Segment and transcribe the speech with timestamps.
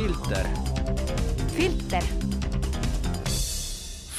[0.00, 0.46] filter.
[1.56, 2.02] filter.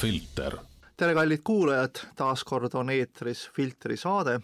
[0.01, 0.57] filter.
[0.97, 4.39] tere, kallid kuulajad, taas kord on eetris Filtri saade.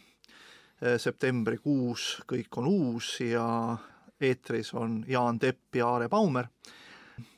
[0.97, 3.77] septembrikuus kõik on uus ja
[4.21, 6.47] eetris on Jaan Tepp ja Aare Baumer.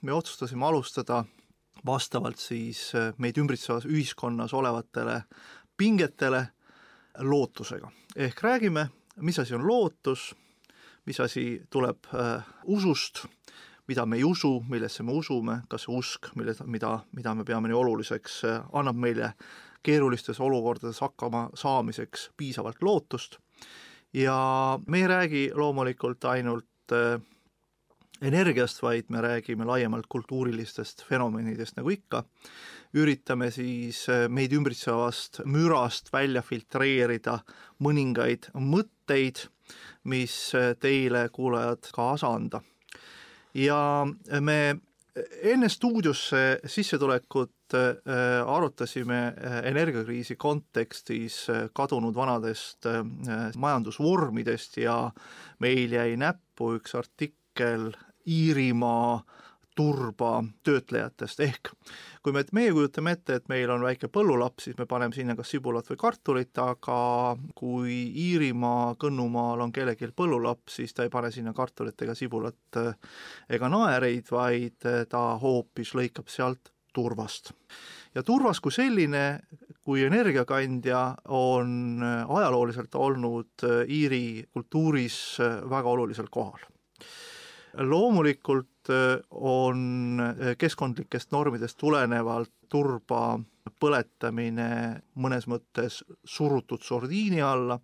[0.01, 1.25] me otsustasime alustada
[1.85, 5.23] vastavalt siis meid ümbritsevas ühiskonnas olevatele
[5.77, 6.47] pingetele
[7.17, 7.91] lootusega.
[8.15, 10.35] ehk räägime, mis asi on lootus,
[11.05, 13.25] mis asi tuleb äh, usust,
[13.89, 17.71] mida me ei usu, millesse me usume, kas see usk, mille, mida, mida me peame
[17.71, 18.43] nii oluliseks,
[18.77, 19.33] annab meile
[19.83, 23.39] keerulistes olukordades hakkama saamiseks piisavalt lootust
[24.13, 27.21] ja me ei räägi loomulikult ainult äh,
[28.21, 32.23] energiast, vaid me räägime laiemalt kultuurilistest fenomenidest, nagu ikka,
[32.93, 37.39] üritame siis äh, meid ümbritsevast mürast välja filtreerida
[37.83, 39.45] mõningaid mõtteid,
[40.03, 42.63] mis äh, teile, kuulajad, kaasa anda.
[43.53, 44.05] Ja
[44.41, 44.59] me
[45.43, 47.75] enne stuudiosse sissetulekut
[48.45, 49.19] arutasime
[49.63, 51.41] energiakriisi kontekstis
[51.73, 52.87] kadunud vanadest
[53.57, 54.97] majandusvormidest ja
[55.59, 57.91] meil jäi näppu üks artikkel
[58.29, 59.21] Iirimaa
[59.79, 61.71] turba töötlejatest, ehk
[62.23, 65.53] kui me, meie kujutame ette, et meil on väike põllulaps, siis me paneme sinna kas
[65.53, 66.97] sibulat või kartulit, aga
[67.55, 72.81] kui Iirimaa kõnnumaal on kellelgi põllulaps, siis ta ei pane sinna kartulit ega sibulat
[73.49, 77.53] ega naereid, vaid ta hoopis lõikab sealt turvast.
[78.15, 79.39] ja turvas kui selline,
[79.85, 81.03] kui energiakandja,
[81.39, 86.67] on ajalooliselt olnud Iiri kultuuris väga olulisel kohal
[87.73, 93.39] loomulikult äh, on äh, keskkondlikest normidest tulenevalt turba
[93.79, 97.79] põletamine mõnes mõttes surutud sordiini alla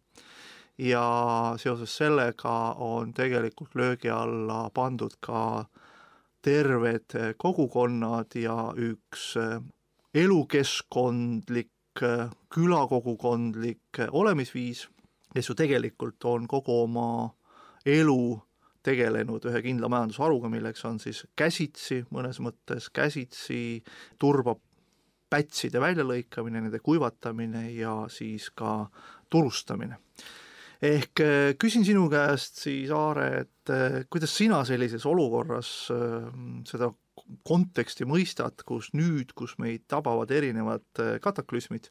[0.78, 1.06] ja
[1.62, 5.66] seoses sellega on tegelikult löögi alla pandud ka
[6.46, 9.34] terved kogukonnad ja üks
[10.16, 11.72] elukeskkondlik,
[12.54, 14.86] külakogukondlik olemisviis,
[15.34, 17.08] kes ju tegelikult on kogu oma
[17.86, 18.38] elu
[18.86, 23.82] tegelenud ühe kindla majandusharuga, milleks on siis käsitsi, mõnes mõttes käsitsi
[24.22, 24.56] turba
[25.32, 28.86] pätside väljalõikamine, nende kuivatamine ja siis ka
[29.30, 29.98] turustamine.
[30.82, 36.28] ehk äh, küsin sinu käest siis, Aare, et äh, kuidas sina sellises olukorras äh,
[36.68, 36.92] seda
[37.48, 41.88] konteksti mõistad, kus nüüd, kus meid tabavad erinevad kataklüsmid,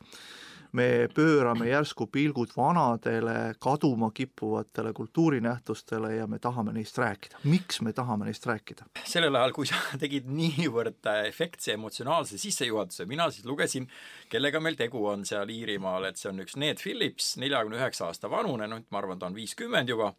[0.74, 7.38] me pöörame järsku pilgud vanadele kaduma kippuvatele kultuurinähtustele ja me tahame neist rääkida.
[7.44, 8.84] miks me tahame neist rääkida?
[9.04, 13.88] sellel ajal, kui sa tegid niivõrd efektse emotsionaalse sissejuhatuse, mina siis lugesin,
[14.28, 18.30] kellega meil tegu on seal Iirimaal, et see on üks Ned Phillips, neljakümne üheksa aasta
[18.30, 20.14] vanune, noh, ma arvan, ta on viiskümmend juba,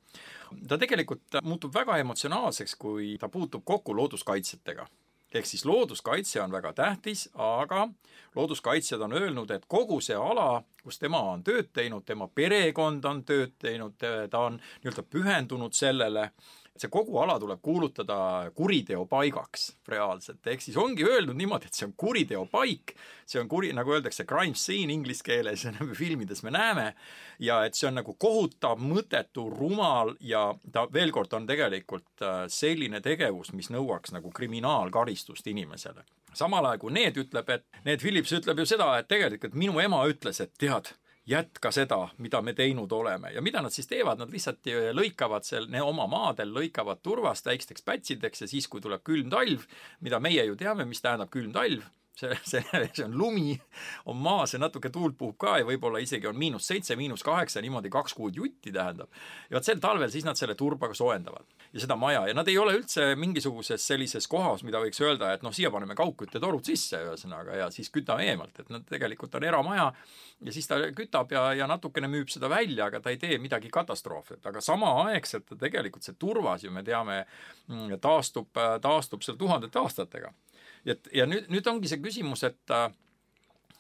[0.67, 4.88] ta tegelikult muutub väga emotsionaalseks, kui ta puutub kokku looduskaitsjatega
[5.35, 7.88] ehk siis looduskaitse on väga tähtis, aga
[8.35, 13.23] looduskaitsjad on öelnud, et kogu see ala, kus tema on tööd teinud, tema perekond on
[13.25, 16.29] tööd teinud, ta on nii-öelda pühendunud sellele,
[16.75, 18.18] et see kogu ala tuleb kuulutada
[18.56, 22.91] kuriteopaigaks reaalselt, ehk siis ongi öeldud niimoodi, et see on kuriteopaik,
[23.25, 26.90] see on kuri, nagu öeldakse, crime scene inglise keeles, nagu filmides me näeme,
[27.40, 32.44] ja et see on nagu kohutav, mõttetu, rumal ja ta veel kord on tegelikult äh,
[32.52, 36.03] selline tegevus, mis nõuaks nagu kriminaalkaristust inimesele.
[36.36, 40.03] samal ajal kui Need ütleb, et Need Phillips ütleb ju seda, et tegelikult minu ema
[40.12, 40.92] ütles, et tead,
[41.25, 43.31] jätka seda, mida me teinud oleme.
[43.34, 48.46] Ja mida nad siis teevad, nad lihtsalt lõikavad seal oma maadel, lõikavad turvast väikesteks pätsideks
[48.46, 49.66] ja siis, kui tuleb külm talv,
[50.06, 51.86] mida meie ju teame, mis tähendab külm talv,
[52.19, 52.63] see, see,
[52.94, 53.56] see on lumi,
[54.06, 57.63] on maas ja natuke tuult puhub ka ja võib-olla isegi on miinus seitse, miinus kaheksa,
[57.66, 59.09] niimoodi kaks kuud jutti tähendab.
[59.50, 62.22] ja vot sel talvel siis nad selle turbaga soojendavad ja seda maja.
[62.28, 65.97] Ja nad ei ole üldse mingisuguses sellises kohas, mida võiks öelda, et noh, siia paneme
[66.00, 70.80] kaugküttetorud sisse ühesõnaga ja siis kütame eemalt, et nad tegelikult on eramaja ja siis ta
[70.96, 75.51] kütab ja, ja natukene müüb seda välja, aga ta ei tee midagi katastroofset, aga samaaegselt
[75.60, 77.25] tegelikult see turvas ju me teame,
[77.68, 80.31] mm, taastub, taastub seal tuhandete aastatega.
[80.86, 82.88] et ja nüüd, nüüd ongi see küsimus, et äh,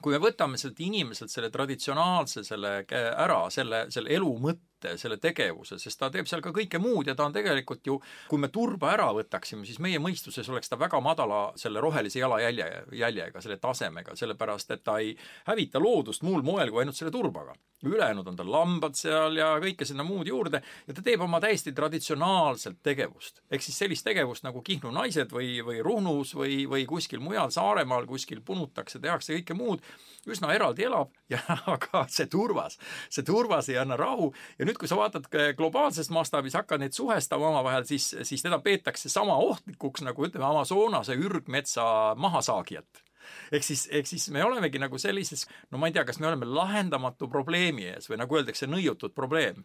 [0.01, 5.79] kui me võtame sellelt inimeselt selle traditsionaalse selle ära, selle, selle elu mõtte, selle tegevuse,
[5.81, 7.99] sest ta teeb seal ka kõike muud ja ta on tegelikult ju,
[8.29, 12.69] kui me turba ära võtaksime, siis meie mõistuses oleks ta väga madala selle rohelise jalajälje,
[13.01, 15.15] jäljega, selle tasemega, sellepärast et ta ei
[15.49, 17.55] hävita loodust muul moel kui ainult selle turbaga.
[17.89, 21.73] Ülejäänud on tal lambad seal ja kõike sinna muud juurde ja ta teeb oma täiesti
[21.75, 23.41] traditsionaalset tegevust.
[23.51, 28.05] ehk siis sellist tegevust nagu Kihnu naised või, või Ruhnus või, või kuskil mujal Saaremaal
[28.09, 29.83] kuskil punutakse, tehakse kõike muud,
[30.27, 32.79] üsna eraldi elab ja aga see turvas,
[33.09, 37.49] see turvas ei anna rahu ja nüüd, kui sa vaatad globaalses mastaabis, hakkad neid suhestama
[37.53, 43.05] omavahel, siis, siis teda peetakse sama ohtlikuks nagu ütleme, Amazonase ürgmetsa mahasaagijat
[43.51, 46.49] ehk siis, ehk siis me olemegi nagu sellises, no ma ei tea, kas me oleme
[46.49, 49.63] lahendamatu probleemi ees või nagu öeldakse, nõiutud probleem.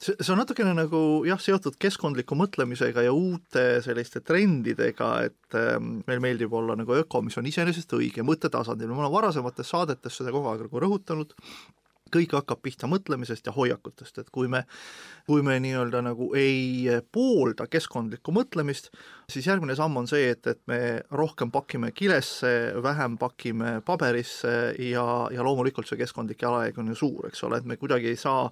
[0.00, 0.98] See, see on natukene nagu
[1.28, 7.20] jah, seotud keskkondliku mõtlemisega ja uute selliste trendidega, et ähm, meil meeldib olla nagu öko,
[7.26, 11.36] mis on iseenesest õige, mõttetasandil, ma olen varasemates saadetes seda kogu aeg nagu rõhutanud,
[12.12, 14.64] kõik hakkab pihta mõtlemisest ja hoiakutest, et kui me,
[15.28, 18.90] kui me nii-öelda nagu ei poolda keskkondlikku mõtlemist,
[19.30, 20.80] siis järgmine samm on see, et, et me
[21.14, 22.52] rohkem pakime kilesse,
[22.82, 24.54] vähem pakime paberisse
[24.90, 28.20] ja, ja loomulikult see keskkondlik jalajälg on ju suur, eks ole, et me kuidagi ei
[28.20, 28.48] saa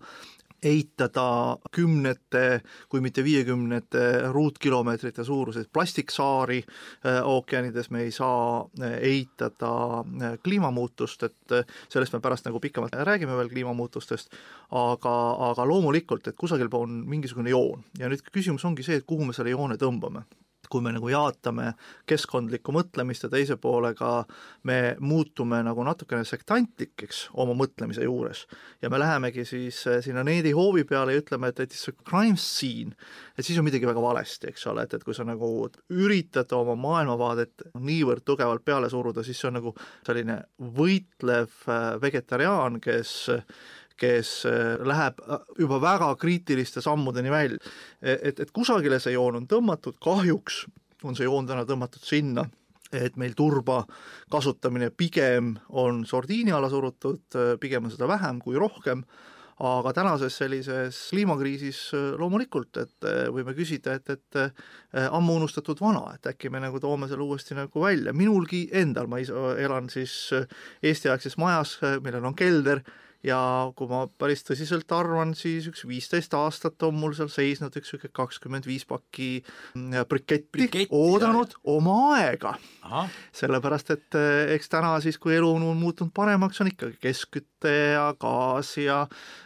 [0.62, 9.72] eitada kümnete, kui mitte viiekümnete ruutkilomeetrite suuruseid plastiksaari äh, ookeanides, me ei saa äh, eitada
[10.00, 11.56] äh, kliimamuutust, et
[11.88, 14.34] sellest me pärast nagu pikemalt räägime veel kliimamuutustest,
[14.70, 15.14] aga,
[15.50, 17.84] aga loomulikult, et kusagil on mingisugune joon.
[17.98, 20.26] Ja nüüd küsimus ongi see, et kuhu me selle joone tõmbame
[20.70, 21.72] kui me nagu jaatame
[22.08, 24.24] keskkondlikku mõtlemist ja teise poolega
[24.68, 28.44] me muutume nagu natukene sektantlikeks oma mõtlemise juures.
[28.82, 32.38] Ja me lähemegi siis eh, sinna needihoovi peale ja ütleme, et, et it's a crime
[32.38, 32.94] scene,
[33.36, 35.50] et siis on midagi väga valesti, eks ole, et, et kui sa nagu
[35.88, 39.74] üritad oma maailmavaadet niivõrd tugevalt peale suruda, siis see on nagu
[40.06, 40.42] selline
[40.78, 43.16] võitlev eh, vegetariaan, kes
[43.98, 47.58] kes äh, läheb äh, juba väga kriitiliste sammudeni välja.
[48.02, 50.64] E-, et, et kusagile see joon on tõmmatud, kahjuks
[51.06, 52.46] on see joon täna tõmmatud sinna,
[52.94, 53.82] et meil turba
[54.32, 59.04] kasutamine pigem on sordiini alla surutud, äh, pigem on seda vähem kui rohkem,
[59.58, 61.78] aga tänases sellises kliimakriisis
[62.20, 67.26] loomulikult, et võime küsida, et, et ammu unustatud vana, et äkki me nagu toome selle
[67.26, 70.14] uuesti nagu välja, minulgi endal, ma ise elan siis
[70.78, 71.74] Eesti-aegses majas,
[72.06, 72.84] millel on kelder
[73.26, 73.38] ja
[73.76, 78.14] kui ma päris tõsiselt arvan, siis üks viisteist aastat on mul seal seisnud üks niisugune
[78.14, 79.40] kakskümmend viis pakki
[79.74, 81.62] mm, briketti, briketti, oodanud jah.
[81.74, 82.54] oma aega.
[83.34, 88.06] sellepärast, et eh, eks täna siis, kui elu on muutunud paremaks, on ikkagi keskküte ja
[88.20, 89.00] gaas ja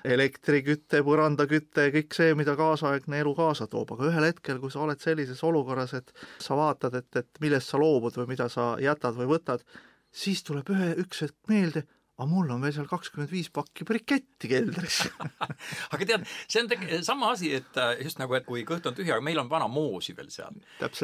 [0.04, 5.00] elektriküte, põrandaküte, kõik see, mida kaasaegne elu kaasa toob, aga ühel hetkel, kui sa oled
[5.00, 9.32] sellises olukorras, et sa vaatad, et, et millest sa loobud või mida sa jätad või
[9.32, 9.64] võtad,
[10.12, 11.86] siis tuleb ühe, üks hetk meelde
[12.18, 14.98] aga mul on veel seal kakskümmend viis pakki briketti keldris
[15.94, 18.96] aga tead, see on tege-, sama asi, et äh, just nagu, et kui kõht on
[18.96, 20.58] tühi, aga meil on vana moosi veel seal.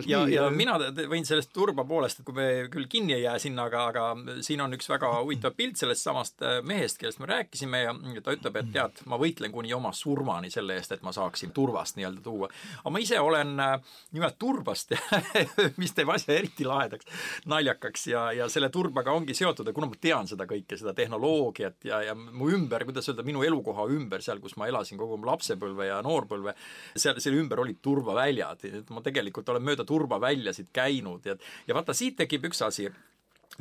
[0.06, 0.76] ja, ja mina
[1.08, 4.60] võin sellest turba poolest, et kui me küll kinni ei jää sinna, aga, aga siin
[4.64, 8.60] on üks väga huvitav pilt sellest samast äh, mehest, kellest me rääkisime ja ta ütleb,
[8.60, 12.50] et tead, ma võitlen kuni oma surmani selle eest, et ma saaksin turvast nii-öelda tuua.
[12.82, 14.92] aga ma ise olen äh, nimelt turbast
[15.80, 17.08] mis teeb asja eriti lahedaks,
[17.48, 21.88] naljakaks ja, ja selle turbaga ongi seotud ja kuna ma tean seda kõike, seda tehnoloogiat
[21.88, 25.28] ja, ja mu ümber, kuidas öelda, minu elukoha ümber, seal, kus ma elasin kogu mu
[25.30, 26.54] lapsepõlve ja noorpõlve,
[26.94, 31.96] seal, selle ümber olid turvaväljad, et ma tegelikult olen mööda turvaväljasid käinud ja, ja vaata,
[31.96, 32.90] siit tekib üks asi.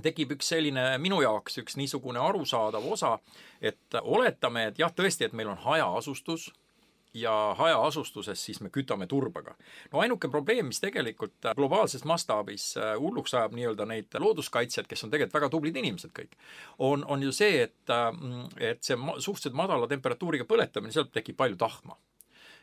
[0.04, 3.16] Tekib üks selline minu jaoks üks niisugune arusaadav osa,
[3.64, 6.52] et oletame, et jah, tõesti, et meil on hajaasustus
[7.18, 9.56] ja hajaasustuses siis me kütame turbaga.
[9.92, 15.14] no ainuke probleem, mis tegelikult globaalses mastaabis äh, hulluks ajab nii-öelda neid looduskaitsjaid, kes on
[15.14, 16.38] tegelikult väga tublid inimesed kõik,
[16.78, 18.12] on, on ju see, et, äh,
[18.72, 21.98] et see suhteliselt madala temperatuuriga põletamine, sealt tekib palju tahma.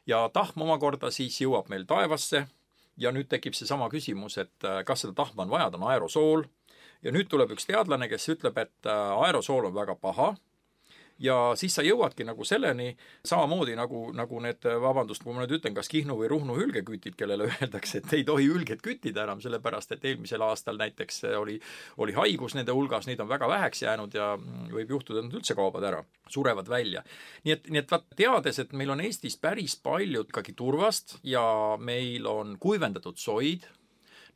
[0.06, 2.46] ja tahm omakorda siis jõuab meil taevasse
[2.96, 6.44] ja nüüd tekib seesama küsimus, et äh, kas seda tahma on vaja, ta on aerosool,
[7.02, 10.34] ja nüüd tuleb üks teadlane, kes ütleb, et aerosool on väga paha
[11.22, 12.90] ja siis sa jõuadki nagu selleni,
[13.26, 17.46] samamoodi nagu, nagu need, vabandust, kui ma nüüd ütlen, kas Kihnu või Ruhnu hülgekütid, kellele
[17.52, 21.60] öeldakse, et ei tohi hülget küttida enam, sellepärast et eelmisel aastal näiteks oli,
[22.02, 24.32] oli haigus nende hulgas, neid on väga väheks jäänud ja
[24.74, 27.04] võib juhtuda, et nad üldse kaovad ära, surevad välja.
[27.44, 31.44] nii et, nii et vaat teades, et meil on Eestis päris palju ikkagi turvast ja
[31.78, 33.68] meil on kuivendatud soid,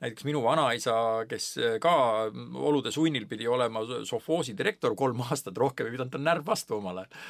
[0.01, 0.95] näiteks minu vanaisa,
[1.29, 1.95] kes äh, ka
[2.55, 7.03] olude sunnil pidi olema sovhoosi direktor kolm aastat, rohkem ei pidanud tal närv vastu omal
[7.03, 7.25] ajal.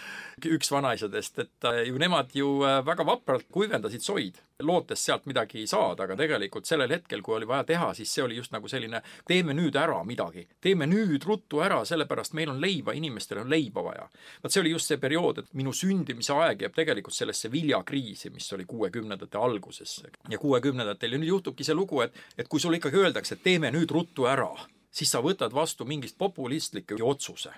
[0.58, 5.66] üks vanaisadest, et äh, ju nemad ju äh, väga vapralt kuivendasid soid, lootes sealt midagi
[5.66, 9.00] saada, aga tegelikult sellel hetkel, kui oli vaja teha, siis see oli just nagu selline
[9.26, 13.84] teeme nüüd ära midagi, teeme nüüd ruttu ära, sellepärast meil on leiba, inimestel on leiba
[13.86, 14.08] vaja.
[14.42, 18.50] vot see oli just see periood, et minu sündimise aeg jääb tegelikult sellesse viljakriisi, mis
[18.52, 19.98] oli kuuekümnendate alguses
[20.28, 23.42] ja kuuekümnendatel ja nüüd juhtubki see lugu, et, et kui kui sulle ikkagi öeldakse, et
[23.42, 24.50] teeme nüüd ruttu ära,
[24.90, 27.52] siis sa võtad vastu mingist populistliku otsuse.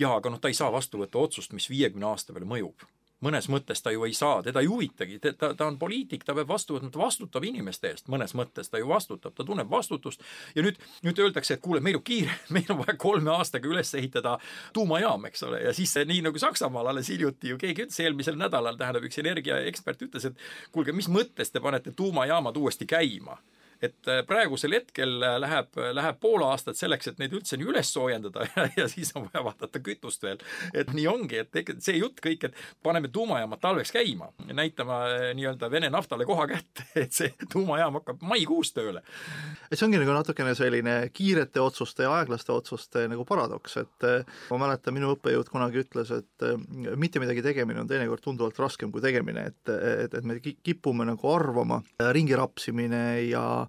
[0.00, 2.86] jaa, aga noh, ta ei saa vastu võtta otsust, mis viiekümne aasta peale mõjub.
[3.20, 6.48] Mõnes mõttes ta ju ei saa, teda ei huvitagi, ta, ta on poliitik, ta peab
[6.48, 10.24] vastu võtma, ta vastutab inimeste eest, mõnes mõttes ta ju vastutab, ta tunneb vastutust.
[10.54, 13.92] Ja nüüd, nüüd öeldakse, et kuule, meil on kiire, meil on vaja kolme aastaga üles
[13.92, 14.38] ehitada
[14.72, 18.80] tuumajaam, eks ole, ja siis nii nagu Saksamaal alles hiljuti ju keegi ütles eelmisel nädalal,
[18.80, 23.36] tähendab, üks energiaekspert ütles, et kuulge, mis mõttes te panete tuumajaamad uuesti käima
[23.84, 27.90] et äh, praegusel hetkel äh, läheb, läheb pool aastat selleks, et neid üldse nii üles
[27.92, 30.40] soojendada ja, ja siis on vaja vaadata kütust veel.
[30.72, 32.56] et nii ongi, et see jutt kõik, et
[32.86, 38.24] paneme tuumajaamad talveks käima, näitama äh, nii-öelda Vene naftale koha kätte, et see tuumajaam hakkab
[38.24, 39.02] maikuus tööle.
[39.70, 44.08] et see ongi nagu natukene selline kiirete otsuste ja aeglaste otsuste nagu paradoks, et
[44.50, 46.46] ma mäletan, minu õppejõud kunagi ütles, et
[46.96, 51.30] mitte midagi tegemine on teinekord tunduvalt raskem kui tegemine, et, et, et me kipume nagu
[51.32, 51.82] arvama,
[52.16, 53.65] ringi rapsimine ja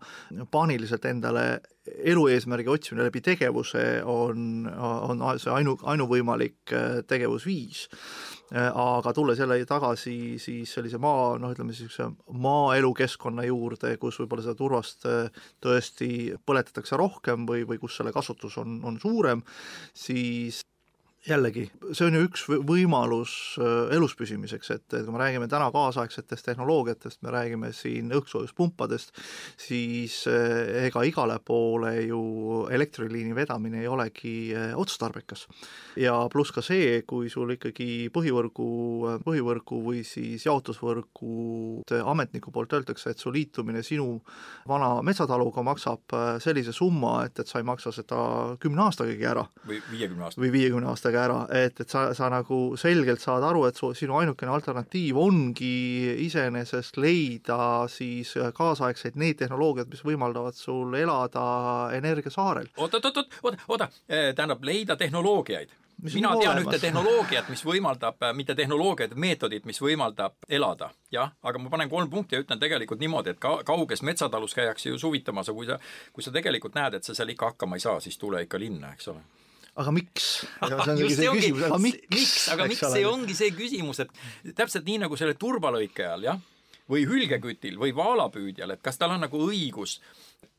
[0.51, 1.47] paaniliselt endale
[1.87, 7.87] elueesmärgi otsimine läbi tegevuse on, on see ainu, ainuvõimalik äh, tegevusviis.
[8.53, 12.09] Äh, aga tulles jälle tagasi siis sellise maa, noh, ütleme niisuguse
[12.45, 16.11] maaelukeskkonna juurde, kus võib-olla seda turvast äh, tõesti
[16.47, 19.43] põletatakse rohkem või, või kus selle kasutus on, on suurem,
[19.95, 20.61] siis
[21.25, 25.69] jällegi, see on ju üks võimalus äh, elus püsimiseks, et, et kui me räägime täna
[25.73, 29.11] kaasaegsetest tehnoloogiatest, me räägime siin õhksoojuspumpadest,
[29.59, 32.21] siis äh, ega igale poole ju
[32.73, 35.47] elektriliini vedamine ei olegi äh, otstarbekas.
[35.99, 38.69] ja pluss ka see, kui sul ikkagi põhivõrgu,
[39.25, 44.21] põhivõrgu või siis jaotusvõrgu ametniku poolt öeldakse, et su liitumine sinu
[44.67, 48.19] vana metsataluga maksab sellise summa, et, et sa ei maksa seda
[48.61, 49.47] kümne aastagagi ära.
[49.67, 50.45] või viiekümne aastaga.
[50.45, 53.93] või viiekümne aastaga sellega ära, et, et sa, sa nagu selgelt saad aru, et su,
[53.95, 62.71] sinu ainukene alternatiiv ongi iseenesest leida siis kaasaegseid neid tehnoloogiaid, mis võimaldavad sul elada energiasaarel.
[62.77, 66.67] oot, oot, oot, oot, oota, eh, tähendab leida tehnoloogiaid mis mina tean olemas.
[66.67, 71.89] ühte tehnoloogiat, mis võimaldab, äh, mitte tehnoloogiat, meetodit, mis võimaldab elada, jah, aga ma panen
[71.89, 75.65] kolm punkti ja ütlen tegelikult niimoodi, et ka kauges metsatalus käiakse ju suvitamas, aga kui
[75.65, 75.79] sa,
[76.13, 78.93] kui sa tegelikult näed, et sa seal ikka hakkama ei saa, siis tule ikka linna,
[78.93, 79.25] eks ole
[79.77, 80.27] aga miks?
[80.65, 80.87] aga
[81.81, 86.41] miks, aga miks see ongi see küsimus, et täpselt nii nagu selle turbalõikajal, jah,
[86.89, 89.99] või hülgekütil või vaalapüüdjal, et kas tal on nagu õigus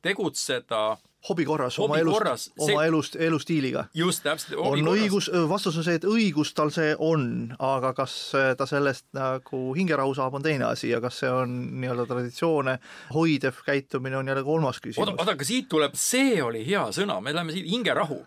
[0.05, 0.99] tegutseda
[1.29, 3.89] hobi korras, oma elust, oma elust, elustiiliga.
[3.95, 4.55] just, täpselt.
[4.55, 4.95] on korras.
[4.95, 7.27] õigus, vastus on see, et õigus tal see on,
[7.59, 8.15] aga kas
[8.59, 12.79] ta sellest nagu hingerahu saab, on teine asi ja kas see on nii-öelda traditsioone
[13.17, 15.03] hoidev käitumine, on jälle kolmas küsimus.
[15.09, 18.23] oota, oota, aga siit tuleb, see oli hea sõna, me läheme siit hingerahu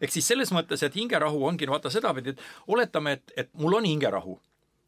[0.00, 3.84] ehk siis selles mõttes, et hingerahu ongi vaata sedapidi, et oletame, et, et mul on
[3.84, 4.38] hingerahu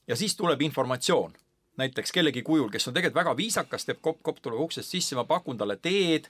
[0.09, 1.37] ja siis tuleb informatsioon.
[1.79, 5.59] Näiteks kellegi kujul, kes on tegelikult väga viisakas, teeb kopp-kopp, tuleb uksest sisse, ma pakun
[5.61, 6.27] talle teed,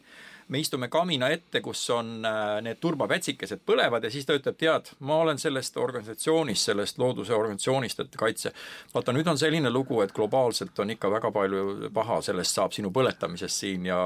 [0.49, 4.91] me istume kamina ette, kus on äh, need turbapätsikesed põlevad ja siis ta ütleb, tead,
[5.05, 8.53] ma olen sellest organisatsioonist, sellest looduse organisatsioonist, et kaitse.
[8.95, 12.93] vaata, nüüd on selline lugu, et globaalselt on ikka väga palju paha, sellest saab sinu
[12.95, 14.01] põletamisest siin ja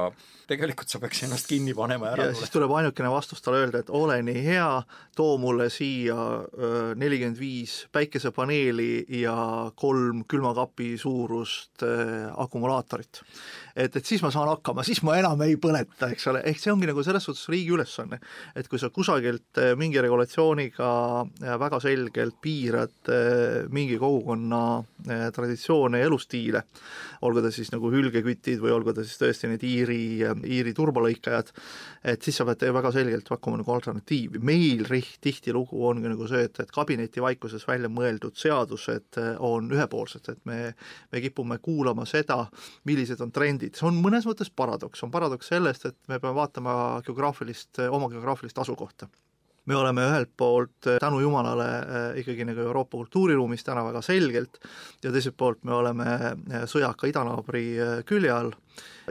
[0.47, 2.27] tegelikult sa peaks ennast kinni panema ära.
[2.29, 4.69] ja siis tuleb ainukene vastus talle öelda, et ole nii hea,
[5.15, 6.17] too mulle siia
[6.99, 9.35] nelikümmend viis päikesepaneeli ja
[9.79, 11.85] kolm külmakapi suurust
[12.43, 13.23] akumulaatorit
[13.75, 16.71] et, et siis ma saan hakkama, siis ma enam ei põleta, eks ole, ehk see
[16.73, 18.19] ongi nagu selles suhtes riigi ülesanne,
[18.57, 20.89] et kui sa kusagilt eh, mingi regulatsiooniga
[21.23, 24.63] eh, väga selgelt piirad eh, mingi kogukonna
[25.03, 26.61] traditsioone ja elustiile,
[27.27, 29.99] olgu ta siis nagu hülgekütid või olgu ta siis tõesti need Iiri,
[30.47, 31.49] Iiri turbalõikajad,
[32.13, 34.39] et siis sa pead väga selgelt pakkuma nagu alternatiivi.
[34.39, 34.85] meil
[35.23, 40.59] tihtilugu ongi nagu see, et, et kabinetivaikuses välja mõeldud seadused on ühepoolsed, et me,
[41.11, 42.45] me kipume kuulama seda,
[42.87, 46.35] millised on trendid, trendid, see on mõnes mõttes paradoks, on paradoks sellest, et me peame
[46.35, 49.07] vaatama geograafilist, oma geograafilist asukohta
[49.65, 54.59] me oleme ühelt poolt eh, tänu jumalale eh, ikkagi nagu Euroopa kultuuriruumis täna väga selgelt
[55.03, 57.65] ja teiselt poolt me oleme eh, sõjaka idanaabri
[58.09, 58.51] külje all.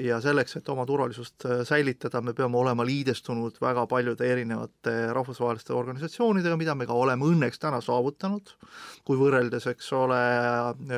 [0.01, 6.57] Ja selleks, et oma turvalisust säilitada, me peame olema liidestunud väga paljude erinevate rahvusvaheliste organisatsioonidega,
[6.57, 8.55] mida me ka oleme õnneks täna saavutanud,
[9.05, 10.23] kui võrreldes, eks ole,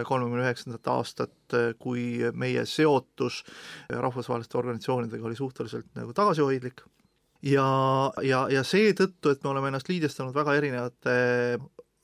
[0.06, 3.42] kolmekümne üheksandat aastat, kui meie seotus
[3.90, 6.86] rahvusvaheliste organisatsioonidega oli suhteliselt nagu tagasihoidlik
[7.44, 7.68] ja,
[8.22, 11.16] ja, ja seetõttu, et me oleme ennast liidestanud väga erinevate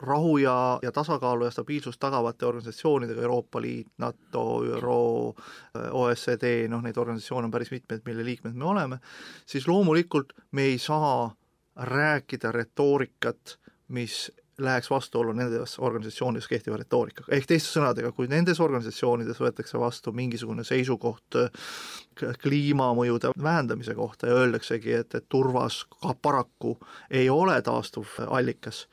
[0.01, 5.35] rahu ja, ja tasakaalu ja stabiilsust tagavate organisatsioonidega, Euroopa Liit, NATO, ÜRO,
[5.91, 9.01] OECD, noh neid organisatsioone on päris mitmeid, mille liikmed me oleme,
[9.47, 11.29] siis loomulikult me ei saa
[11.77, 14.31] rääkida retoorikat, mis
[14.61, 17.33] läheks vastuollu nendes organisatsioonides kehtiva retoorikaga.
[17.35, 21.39] ehk teiste sõnadega, kui nendes organisatsioonides võetakse vastu mingisugune seisukoht
[22.43, 26.77] kliimamõjude vähendamise kohta ja öeldaksegi, et, et turvas ka paraku
[27.11, 28.87] ei ole taastuvallikas,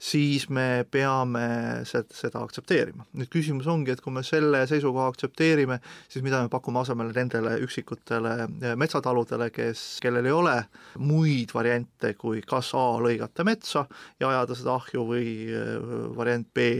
[0.00, 1.42] siis me peame
[1.84, 3.04] seda aktsepteerima.
[3.20, 5.76] nüüd küsimus ongi, et kui me selle seisukoha aktsepteerime,
[6.08, 10.56] siis mida me pakume asemele nendele üksikutele eh, metsataludele, kes, kellel ei ole
[10.98, 13.84] muid variante, kui kas A lõigata metsa
[14.20, 15.74] ja ajada seda ahju või eh,
[16.16, 16.70] variant B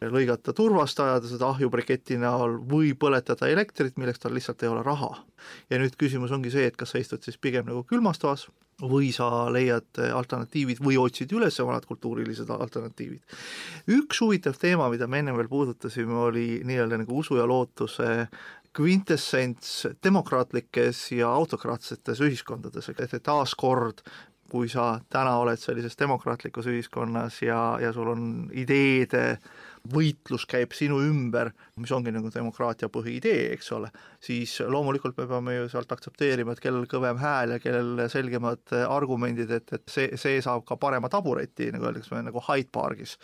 [0.00, 4.86] lõigata turvast, ajada seda ahju briketi näol või põletada elektrit, milleks tal lihtsalt ei ole
[4.86, 5.12] raha.
[5.70, 8.46] ja nüüd küsimus ongi see, et kas sa istud siis pigem nagu külmas toas
[8.80, 13.20] või sa leiad alternatiivid või otsid üles vanad kultuurilised alternatiivid.
[13.88, 18.26] üks huvitav teema, mida me ennem veel puudutasime, oli nii-öelda nagu usu ja lootuse
[18.72, 24.00] kvintessents demokraatlikes ja autokraatsetes ühiskondades, et taaskord
[24.52, 29.38] kui sa täna oled sellises demokraatlikus ühiskonnas ja, ja sul on ideede
[29.90, 33.88] võitlus käib sinu ümber, mis ongi nagu demokraatia põhiidee, eks ole,
[34.22, 39.50] siis loomulikult me peame ju sealt aktsepteerima, et kellel kõvem hääl ja kellel selgemad argumendid,
[39.50, 43.16] et, et see, see saab ka parema tabureti, nagu öeldakse, nagu Hyde Pargis.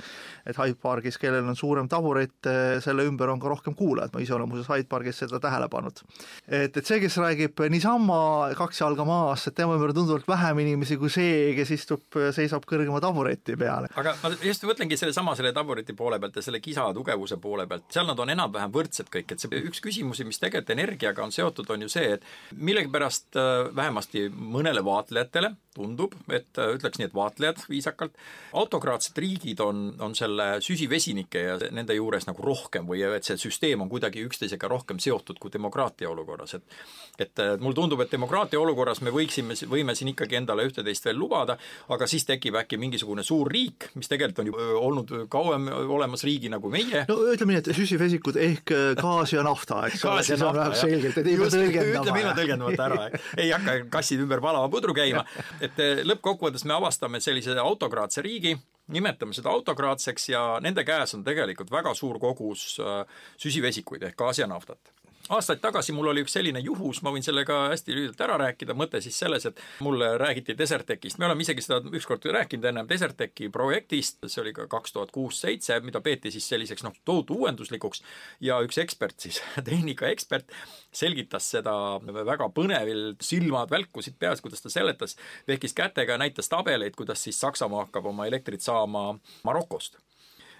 [0.46, 2.50] et Hyde Pargis, kellel on suurem taburet,
[2.84, 6.02] selle ümber on ka rohkem kuulajad, ma ise olen muuseas Hyde Pargis seda tähele pannud.
[6.48, 8.18] et, et see, kes räägib niisama
[8.58, 12.66] kaks jalga maas, et tema ümber on tunduvalt vähem inimesi kui see, kes istub, seisab
[12.66, 13.86] kõrgema tabureti peal.
[13.94, 17.88] aga ma just mõtlengi sellesama selle tabureti poole pealt ja selle kisa tugevuse poole pealt,
[17.92, 21.68] seal nad on enam-vähem võrdsed kõik, et see üks küsimusi, mis tegelikult energiaga on seotud,
[21.74, 22.26] on ju see, et
[22.56, 28.16] millegipärast äh, vähemasti mõnele vaatlejatele tundub, et äh, ütleks nii, et vaatlejad viisakalt,
[28.58, 33.84] autokraatsed riigid on, on selle süsivesinike ja nende juures nagu rohkem või et see süsteem
[33.84, 36.78] on kuidagi üksteisega rohkem seotud kui demokraatia olukorras, et
[37.18, 41.18] et äh, mulle tundub, et demokraatia olukorras me võiksime, võime siin ikkagi endale ühte-teist veel
[41.18, 41.58] lubada,
[41.94, 46.60] aga siis tekib äkki mingisugune suur riik, mis tegelikult on ju olnud kauem olemas riigina
[46.62, 47.04] kui meie.
[47.10, 51.18] no ütleme nii, et süsivesikud ehk gaas ja nafta, eks ole, siis on väga selgelt,
[51.18, 52.02] et ei pea tõlgendama.
[52.02, 55.24] ütleme ilma tõlgendamata ära, ei hakka kassid ümber palava pudru käima,
[55.60, 58.54] et eh, lõppkokkuvõttes me avastame sellise autokraatse riigi,
[58.94, 63.02] nimetame seda autokraatseks ja nende käes on tegelikult väga suur kogus eh,
[63.40, 64.94] süsivesikuid ehk gaasi ja naftat
[65.28, 68.76] aastaid tagasi mul oli üks selline juhus, ma võin selle ka hästi lühidalt ära rääkida,
[68.78, 73.50] mõte siis selles, et mulle räägiti Desertecist, me oleme isegi seda ükskord rääkinud ennem Desertechi
[73.52, 78.02] projektist, see oli ka kaks tuhat kuus-seitse, mida peeti siis selliseks noh, tohutu uuenduslikuks.
[78.44, 80.52] Ja üks ekspert siis, tehnikaekspert,
[80.94, 81.74] selgitas seda
[82.08, 85.16] väga põnevil, silmad välkusid peas, kuidas ta seletas,
[85.48, 89.10] vehkis kätega ja näitas tabeleid, kuidas siis Saksamaa hakkab oma elektrit saama
[89.44, 89.98] Marokost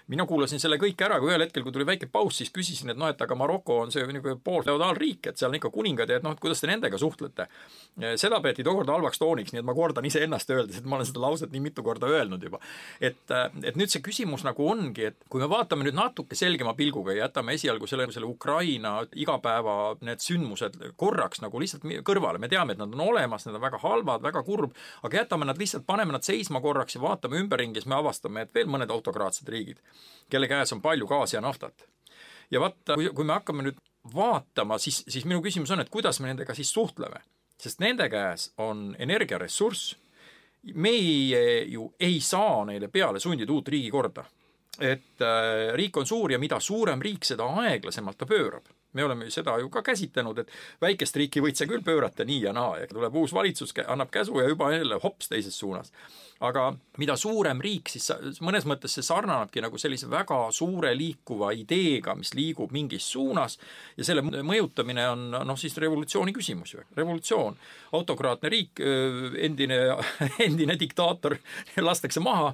[0.09, 2.97] mina kuulasin selle kõik ära, kui ühel hetkel, kui tuli väike paus, siis küsisin, et
[2.97, 6.25] noh, et aga Maroko on see niisugune poolfeodaalriik, et seal on ikka kuningad ja et
[6.25, 7.45] noh, et kuidas te nendega suhtlete.
[8.17, 11.21] seda peeti tookord halvaks tooniks, nii et ma kordan iseennast öeldes, et ma olen seda
[11.21, 12.59] lauset nii mitu korda öelnud juba.
[13.01, 13.21] et,
[13.63, 17.27] et nüüd see küsimus nagu ongi, et kui me vaatame nüüd natuke selgema pilguga ja
[17.27, 22.81] jätame esialgu selle, selle Ukraina igapäeva need sündmused korraks nagu lihtsalt kõrvale, me teame, et
[22.81, 26.25] nad on olemas, need on väga halvad, väga kurb, aga jätame nad lihtsalt, paneme nad
[26.25, 29.77] seisma korraks ja vaatame ümberringi, siis me avastame, et veel mõned autokraatsed riigid
[30.29, 31.87] kelle käes on palju gaasi ja naftat.
[32.51, 33.79] ja vaata, kui, kui me hakkame nüüd
[34.15, 37.21] vaatama, siis, siis minu küsimus on, et kuidas me nendega siis suhtleme.
[37.59, 39.95] sest nende käes on energiaressurss,
[40.73, 44.25] meie ju ei saa neile peale sundida uut riigikorda.
[44.79, 49.27] et äh, riik on suur ja mida suurem riik, seda aeglasemalt ta pöörab me oleme
[49.27, 52.79] ju seda ju ka käsitlenud, et väikest riiki võid sa küll pöörata nii ja naa
[52.81, 55.93] ja tuleb uus valitsus, annab käsu ja juba jälle hops teises suunas
[56.39, 62.15] aga mida suurem riik, siis mõnes mõttes see sarnanebki nagu sellise väga suure liikuva ideega,
[62.15, 63.57] mis liigub mingis suunas
[63.97, 67.57] ja selle mõjutamine on noh, siis revolutsiooni küsimus ju, revolutsioon.
[67.99, 68.79] autokraatne riik,
[69.43, 69.79] endine,
[70.47, 71.35] endine diktaator
[71.83, 72.53] lastakse maha,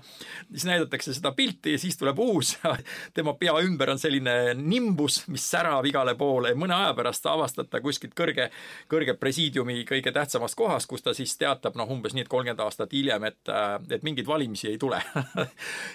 [0.50, 2.56] siis näidatakse seda pilti ja siis tuleb uus,
[3.18, 7.70] tema pea ümber on selline nimbus, mis särab igale poole ja mõne aja pärast avastad
[7.72, 8.50] ta kuskilt kõrge,
[8.92, 12.94] kõrge presiidiumi kõige tähtsamas kohas, kus ta siis teatab noh, umbes nii, et kolmkümmend aastat
[12.94, 13.56] hiljem, et
[13.90, 15.02] et mingeid valimisi ei tule.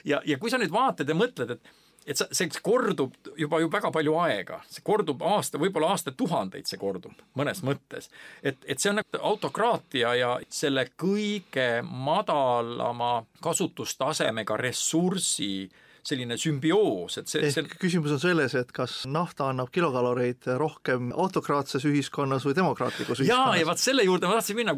[0.04, 1.70] Ja, ja kui sa nüüd vaatad ja mõtled, et
[2.06, 6.80] et sa, see kordub juba ju väga palju aega, see kordub aasta, võib-olla aastatuhandeid see
[6.80, 8.08] kordub mõnes mõttes.
[8.42, 15.68] et, et see on nagu autokraatia ja selle kõige madalama kasutustasemega ressursi
[16.10, 21.86] selline sümbioos, et see, see küsimus on selles, et kas nafta annab kilokaloreid rohkem autokraatses
[21.88, 23.60] ühiskonnas või demokraatlikus jaa, ühiskonnas?
[23.62, 24.76] ja vaat selle juurde ma tahtsin minna,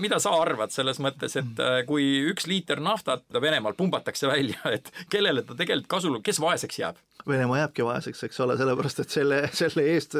[0.00, 4.90] mida sa arvad selles mõttes, et äh, kui üks liiter naftat Venemaal pumbatakse välja, et
[5.12, 7.00] kellele ta tegelikult kasulik, kes vaeseks jääb?
[7.28, 10.14] Venemaa jääbki vaeseks, eks ole, sellepärast et selle, selle eest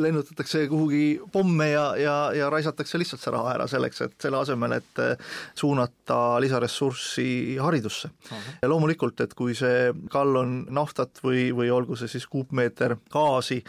[0.00, 4.78] lennutatakse kuhugi pomme ja, ja, ja raisatakse lihtsalt see raha ära selleks, et selle asemel,
[4.78, 5.02] et
[5.58, 8.10] suunata lisaressurssi haridusse
[8.62, 13.62] ja loomulikult, et kui see gallon naftat või, või olgu see siis kuupmeeter gaasi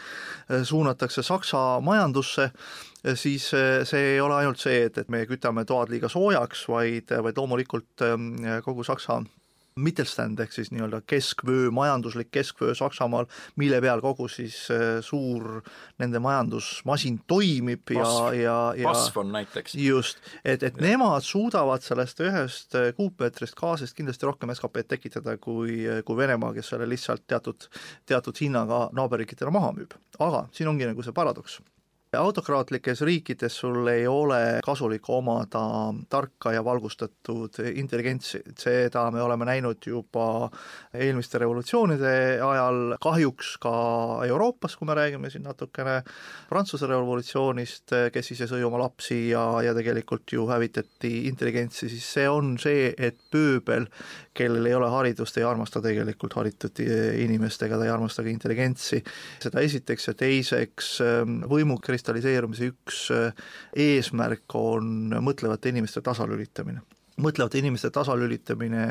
[0.64, 2.50] suunatakse Saksa majandusse,
[3.16, 7.38] siis see ei ole ainult see, et, et me kütame toad liiga soojaks, vaid, vaid
[7.40, 8.08] loomulikult
[8.66, 9.22] kogu Saksa
[9.80, 13.28] Mittelstand ehk siis nii-öelda keskvöö, majanduslik keskvöö Saksamaal,
[13.60, 15.62] mille peal kogu siis äh, suur
[16.02, 19.76] nende majandusmasin toimib ja, ja, ja kasv on näiteks.
[19.76, 20.86] just, et, et ja.
[20.90, 26.74] nemad suudavad sellest ühest äh, kuupmeetrist gaasist kindlasti rohkem SKP-d tekitada kui, kui Venemaa, kes
[26.74, 27.70] selle lihtsalt teatud,
[28.10, 29.98] teatud hinnaga naaberriikidele maha müüb.
[30.20, 31.60] aga siin ongi nagu see paradoks
[32.18, 35.62] autokraatlikes riikides sul ei ole kasulik omada
[36.10, 40.50] tarka ja valgustatud intelligentsi, seda me oleme näinud juba
[40.94, 43.74] eelmiste revolutsioonide ajal, kahjuks ka
[44.26, 46.00] Euroopas, kui me räägime siin natukene
[46.50, 52.26] Prantsuse revolutsioonist, kes ise sõi oma lapsi ja, ja tegelikult ju hävitati intelligentsi, siis see
[52.30, 53.86] on see, et pööbel,
[54.34, 56.82] kellel ei ole haridust, ei armasta tegelikult haritud
[57.22, 59.04] inimest ega ta ei armasta ka intelligentsi,
[59.46, 60.92] seda esiteks ja teiseks
[61.50, 66.82] võimu kristalliseerumise üks äh, eesmärk on mõtlevate inimeste tasalülitamine.
[67.20, 68.84] Mõtlevate inimeste tasalülitamine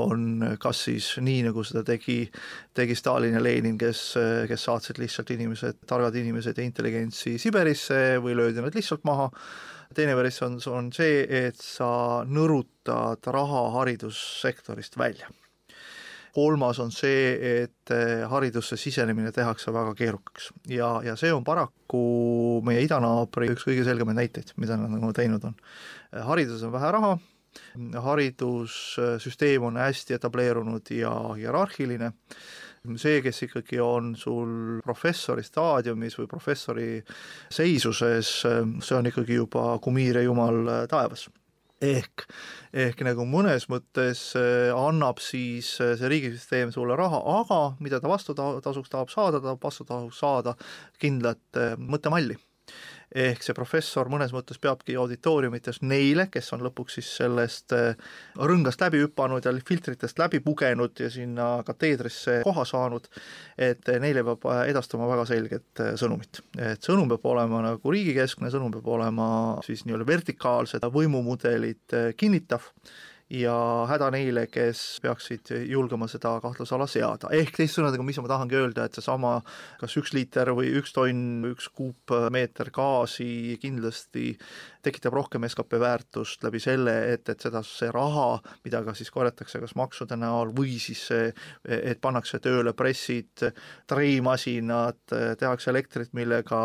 [0.00, 2.22] on kas siis nii, nagu seda tegi,
[2.72, 4.00] tegi Stalin ja Lenin, kes,
[4.48, 9.28] kes saatsid lihtsalt inimesed, targad inimesed ja intelligentsi Siberisse või löödi nad lihtsalt maha,
[9.92, 15.28] teine versioon on see, et sa nõrutad raha haridussektorist välja
[16.36, 17.30] kolmas on see,
[17.62, 20.50] et eh, haridusse sisenemine tehakse väga keerukaks.
[20.72, 25.46] Ja, ja see on paraku meie idanaabri üks kõige selgemaid näiteid, mida nad nagu teinud
[25.48, 25.56] on.
[26.26, 27.16] hariduses on vähe raha,
[28.04, 32.12] haridussüsteem on hästi etableerunud ja hierarhiline,
[33.00, 36.90] see, kes ikkagi on sul professori staadiumis või professori
[37.50, 41.26] seisuses, see on ikkagi juba kumiir ja jumal taevas
[41.84, 42.24] ehk,
[42.72, 48.08] ehk nagu mõnes mõttes äh, annab siis äh, see riigisüsteem sulle raha, aga mida ta
[48.08, 50.56] vastutasuks tahab saada, ta tahab vastutasuks saada
[51.02, 52.38] kindlat äh, mõttemalli
[53.16, 57.94] ehk see professor mõnes mõttes peabki auditooriumites neile, kes on lõpuks siis sellest äh,
[58.36, 63.08] rõngast läbi hüpanud ja filtritest läbi pugenud ja sinna kateedrisse koha saanud,
[63.58, 66.42] et neile peab edastama väga selget äh, sõnumit.
[66.58, 69.28] et sõnum peab olema nagu riigikeskne, sõnum peab olema
[69.66, 72.72] siis nii-öelda vertikaalsed võimumudelit äh, kinnitav
[73.30, 73.54] ja
[73.90, 77.30] häda neile, kes peaksid julgema seda kahtluse alla seada.
[77.34, 79.40] ehk teiste sõnadega, mis ma tahangi öelda, et seesama
[79.80, 84.36] kas üks liiter või üks tonn, üks kuupmeeter gaasi kindlasti
[84.86, 89.58] tekitab rohkem skp väärtust läbi selle, et, et seda, see raha, mida ka siis korjatakse
[89.62, 91.32] kas maksude näol või siis see,
[91.66, 93.42] et pannakse tööle pressid,
[93.90, 95.02] treimasinad,
[95.40, 96.60] tehakse elektrit, millega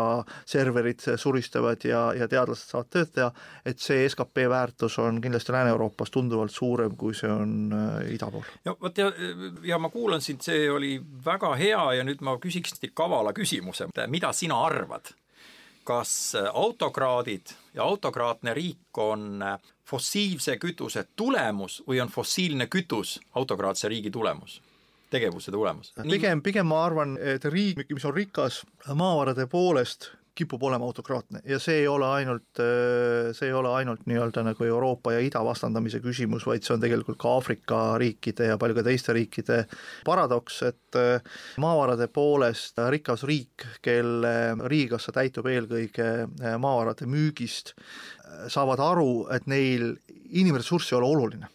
[0.46, 3.32] serverid suristavad ja, ja teadlased saavad tööd teha,
[3.66, 8.46] et see skp väärtus on kindlasti Lääne-Euroopas tunduvalt suurem, kui see on äh, ida pool.
[8.64, 9.10] ja vot ja,
[9.66, 14.32] ja ma kuulan sind, see oli väga hea ja nüüd ma küsiksin kavala küsimuse, mida
[14.36, 15.14] sina arvad?
[15.82, 19.42] kas autokraadid ja autokraatne riik on
[19.90, 24.60] fossiilse kütuse tulemus või on fossiilne kütus autokraatse riigi tulemus?
[25.12, 25.92] tegevuse tulemus.
[26.10, 28.62] pigem, pigem ma arvan, et riik, mis on rikas
[28.94, 31.42] maavarade poolest, kipub olema autokraatne.
[31.44, 32.60] Ja see ei ole ainult,
[33.36, 37.20] see ei ole ainult nii-öelda nagu Euroopa ja ida vastandamise küsimus, vaid see on tegelikult
[37.20, 39.62] ka Aafrika riikide ja paljude teiste riikide
[40.08, 41.00] paradoks, et
[41.60, 44.34] maavarade poolest rikas riik, kelle
[44.72, 47.74] riigikassa täitub eelkõige maavarade müügist,
[48.48, 49.92] saavad aru, et neil
[50.32, 51.52] inimressurss ei ole oluline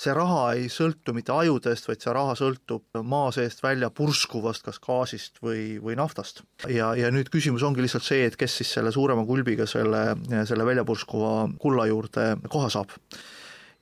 [0.00, 4.80] see raha ei sõltu mitte ajudest, vaid see raha sõltub maa seest välja purskuvast kas
[4.82, 6.42] gaasist või, või naftast.
[6.68, 10.06] ja, ja nüüd küsimus ongi lihtsalt see, et kes siis selle suurema kulbiga selle,
[10.48, 12.94] selle väljapurskuva kulla juurde koha saab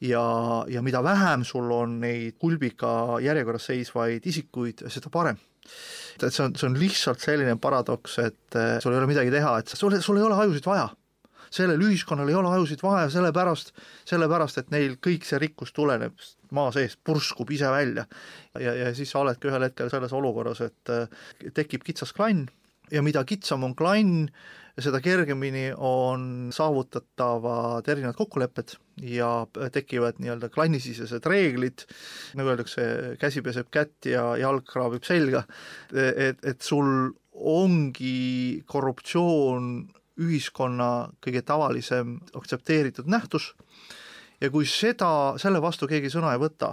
[0.03, 0.25] ja,
[0.68, 5.38] ja mida vähem sul on neid kulbiga järjekorras seisvaid isikuid, seda parem.
[6.22, 9.72] et see on, see on lihtsalt selline paradoks, et sul ei ole midagi teha, et
[9.72, 10.90] sul, sul ei ole ajusid vaja
[11.53, 13.75] sellel ühiskonnal ei ole ajusid vaja sellepärast,
[14.09, 16.17] sellepärast et neil kõik see rikkus tuleneb
[16.53, 18.07] maa seest, purskub ise välja.
[18.61, 21.07] ja, ja siis sa oledki ühel hetkel selles olukorras, et äh,
[21.55, 22.49] tekib kitsas klann
[22.93, 24.27] ja mida kitsam on klann,
[24.81, 29.31] seda kergemini on saavutatavad erinevad kokkulepped ja
[29.73, 31.85] tekivad nii-öelda klannisisesed reeglid,
[32.38, 32.85] nagu öeldakse,
[33.21, 35.45] käsi peseb kätt ja jalg kraabib selga,
[35.93, 39.75] et, et sul ongi korruptsioon
[40.20, 43.53] ühiskonna kõige tavalisem aktsepteeritud nähtus.
[44.42, 46.72] Ja kui seda, selle vastu keegi sõna ei võta,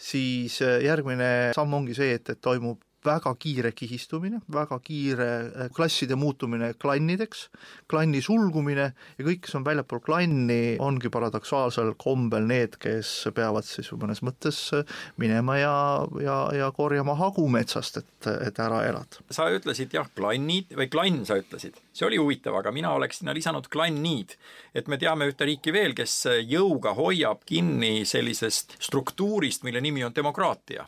[0.00, 6.16] siis järgmine samm ongi see, et, et toimub väga kiire kihistumine, väga kiire äh, klasside
[6.18, 7.46] muutumine klannideks,
[7.90, 8.86] klanni sulgumine
[9.18, 14.60] ja kõik, kes on väljapool klanni, ongi paradoksaalsel kombel need, kes peavad siis mõnes mõttes
[14.76, 14.86] äh,
[15.22, 15.74] minema ja,
[16.22, 19.22] ja, ja korjama hagu metsast, et, et ära elada.
[19.30, 23.34] sa ütlesid jah, klannid või klann sa ütlesid, see oli huvitav, aga mina oleks sinna
[23.36, 24.36] lisanud klannid.
[24.74, 30.14] et me teame ühte riiki veel, kes jõuga hoiab kinni sellisest struktuurist, mille nimi on
[30.14, 30.86] demokraatia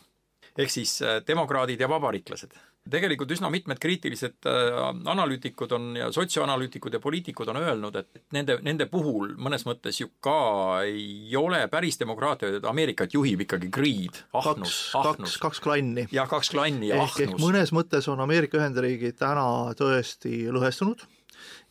[0.58, 2.54] ehk siis äh, demokraadid ja vabariiklased
[2.90, 4.76] tegelikult üsna mitmed kriitilised äh,
[5.08, 10.10] analüütikud on ja sotsioanalüütikud ja poliitikud on öelnud, et nende, nende puhul mõnes mõttes ju
[10.24, 15.38] ka ei ole päris demokraatia, et Ameerikat juhib ikkagi greed, ahnus, ahnus.
[15.40, 16.06] kaks, klanni.
[16.12, 17.40] jah, kaks klanni ja ehk, ahnus.
[17.40, 19.46] mõnes mõttes on Ameerika Ühendriigid täna
[19.78, 21.06] tõesti lõhestunud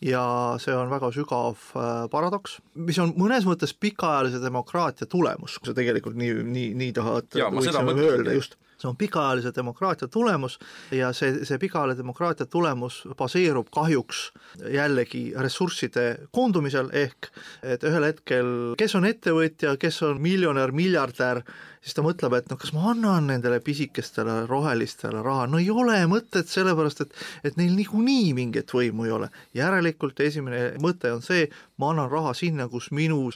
[0.04, 0.26] ja
[0.62, 5.78] see on väga sügav äh, paradoks, mis on mõnes mõttes pikaajalise demokraatia tulemus, kui sa
[5.78, 10.60] tegelikult nii, nii, nii tahad, võiksime öelda, just see on pikaajalise demokraatia tulemus
[10.92, 14.26] ja see, see pikaajaline demokraatia tulemus baseerub kahjuks
[14.74, 17.32] jällegi ressursside koondumisel, ehk
[17.64, 21.44] et ühel hetkel, kes on ettevõtja, kes on miljonär, miljardär,
[21.84, 25.98] siis ta mõtleb, et noh, kas ma annan nendele pisikestele rohelistele raha, no ei ole
[26.12, 29.30] mõtet, sellepärast et et neil niikuinii mingit võimu ei ole.
[29.54, 33.30] järelikult esimene mõte on see, ma annan raha sinna, kus minu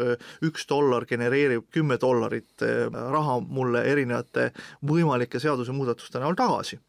[0.46, 4.52] üks dollar genereerib kümme dollarit eh, raha mulle erinevate
[4.86, 6.80] võimalike seadusemuudatuste näol tagasi.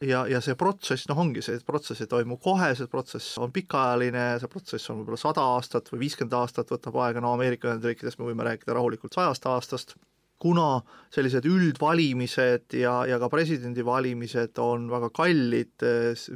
[0.00, 3.52] Ja, ja see protsess, noh, ongi see, et protsess ei toimu kohe, see protsess on
[3.52, 8.16] pikaajaline, see protsess on võib-olla sada aastat või viiskümmend aastat võtab aega, no Ameerika Ühendriikides
[8.16, 9.98] me võime rääkida rahulikult sajast aastast
[10.40, 15.84] kuna sellised üldvalimised ja, ja ka presidendivalimised on väga kallid,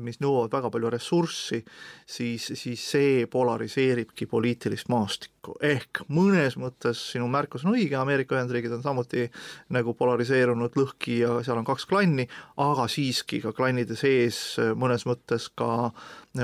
[0.02, 1.60] mis nõuavad väga palju ressurssi,
[2.06, 5.54] siis, siis see polariseeribki poliitilist maastikku.
[5.62, 9.28] ehk mõnes mõttes sinu märkus on õige, Ameerika Ühendriigid on samuti
[9.76, 15.50] nagu polariseerunud lõhki ja seal on kaks klanni, aga siiski ka klannide sees mõnes mõttes
[15.54, 15.92] ka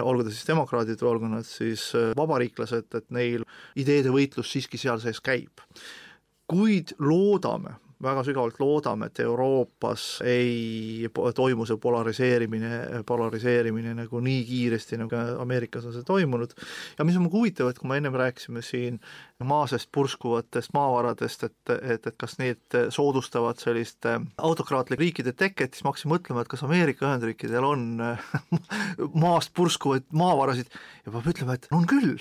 [0.01, 5.03] olgu ta siis demokraadid või olgu nad siis vabariiklased, et neil ideede võitlus siiski seal
[5.03, 5.65] sees käib
[6.51, 14.99] kuid loodame, väga sügavalt loodame, et Euroopas ei toimu see polariseerimine, polariseerimine nagu nii kiiresti,
[15.03, 16.55] nagu Ameerikas on see toimunud.
[16.99, 18.99] ja mis on nagu huvitav, et kui me ennem rääkisime siin
[19.45, 24.09] maa seest purskuvatest maavaradest, et, et, et kas need soodustavad sellist
[24.39, 27.87] autokraatlike riikide teket, siis ma hakkasin mõtlema, et kas Ameerika Ühendriikidel on
[29.27, 30.73] maast purskuvaid maavarasid
[31.05, 32.17] ja peab ütlema, et on küll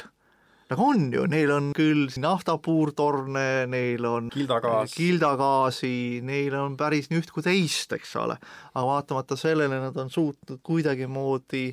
[0.70, 4.94] nagu on ju, neil on küll naftapuurtorne, neil on Kildagaas.
[4.98, 8.38] kildagaasi, neil on päris nii üht kui teist, eks ole,
[8.76, 11.66] aga vaatamata sellele nad on suutnud kuidagimoodi,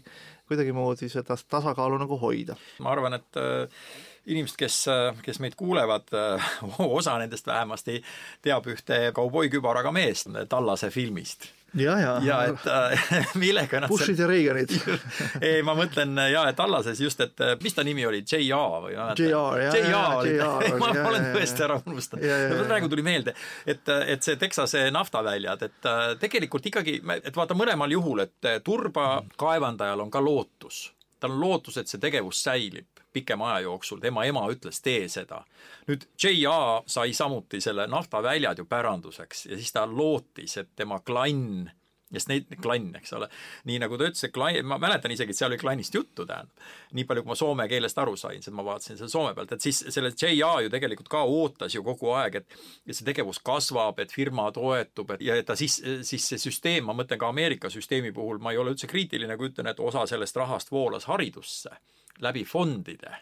[0.49, 2.57] kuidagimoodi seda tasakaalu nagu hoida.
[2.81, 3.85] ma arvan, et äh,
[4.27, 8.03] inimesed, kes, äh, kes meid kuulevad, äh, osa nendest vähemasti
[8.43, 14.27] teab ühte kauboikübaraga meest Tallase filmist ja, ja, ja et äh, millega nad Bushid ja
[14.27, 14.73] Reaganid
[15.47, 18.63] ei, ma mõtlen ja, et Allases just, et äh, mis ta nimi oli, J.A.
[18.83, 18.97] või?
[18.97, 19.63] J.R.
[19.77, 20.79] J.R.
[20.81, 22.27] ma olen tõesti ära unustanud.
[22.67, 23.37] praegu tuli meelde,
[23.67, 29.23] et, et see Texase naftaväljad, et äh, tegelikult ikkagi, et vaata mõlemal juhul, et turba
[29.39, 30.87] kaevandajal on ka lootus.
[31.21, 35.43] tal on lootus, et see tegevus säilib pikema aja jooksul, tema ema ütles, tee seda.
[35.89, 36.83] nüüd J.A.
[36.87, 41.67] sai samuti selle naftaväljad ju päranduseks ja siis ta lootis, et tema klann
[42.15, 43.27] sest neid, klann, eks ole,
[43.67, 46.69] nii nagu ta ütles, et klann, ma mäletan isegi, et seal oli klannist juttu, tähendab.
[46.95, 49.67] nii palju, kui ma soome keelest aru sain, sest ma vaatasin selle Soome pealt, et
[49.67, 50.53] siis selle J.A.
[50.63, 55.11] ju tegelikult ka ootas ju kogu aeg, et et see tegevus kasvab, et firma toetub,
[55.17, 58.55] et ja et ta siis, siis see süsteem, ma mõtlen ka Ameerika süsteemi puhul, ma
[58.55, 61.75] ei ole üldse kriitiline, kui ütlen, et osa sellest rahast voolas haridusse
[62.19, 63.17] läbi fondide.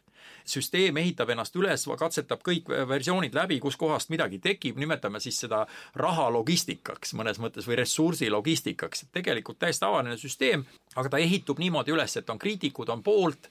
[0.44, 5.64] Süsteem ehitab ennast üles, katsetab kõik versioonid läbi, kuskohast midagi tekib, nimetame siis seda
[6.00, 11.60] raha logistikaks mõnes mõttes või ressursi logistikaks, et tegelikult täiesti avanenud süsteem, aga ta ehitub
[11.62, 13.48] niimoodi üles, et on kriitikud on poolt,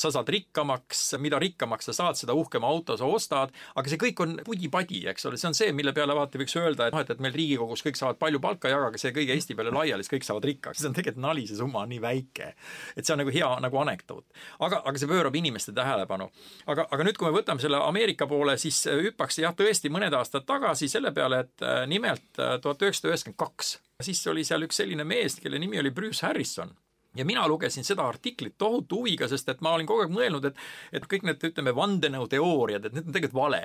[0.00, 4.22] sa saad rikkamaks, mida rikkamaks sa saad, seda uhkema auto sa ostad, aga see kõik
[4.24, 7.12] on pudi-padi, eks ole, see on see, mille peale vaata võiks öelda, et noh, et,
[7.14, 10.28] et meil Riigikogus kõik saavad palju palka, jagage see kõige Eesti peale laiali, siis kõik
[10.28, 12.52] saavad rikkaks, see on tegelikult nali, see summa on nii väike.
[12.96, 14.24] et see on nagu hea nagu anekdoot.
[14.58, 15.74] aga, aga see pöörab inimeste
[16.08, 16.30] tähelepanu.
[16.66, 20.46] aga, aga nüüd, kui me võtame selle Ameerika poole, siis hüppaks jah, tõesti mõned aastad
[20.46, 24.80] tagasi selle peale, et äh, nimelt äh, tuhat üheksasada üheksakümmend kaks, siis oli seal üks
[24.80, 26.72] selline mees, kelle nimi oli Bruce Harrison
[27.16, 30.56] ja mina lugesin seda artiklit tohutu huviga, sest et ma olin kogu aeg mõelnud, et
[30.92, 33.62] et kõik need, ütleme, vandenõuteooriad, et need on tegelikult vale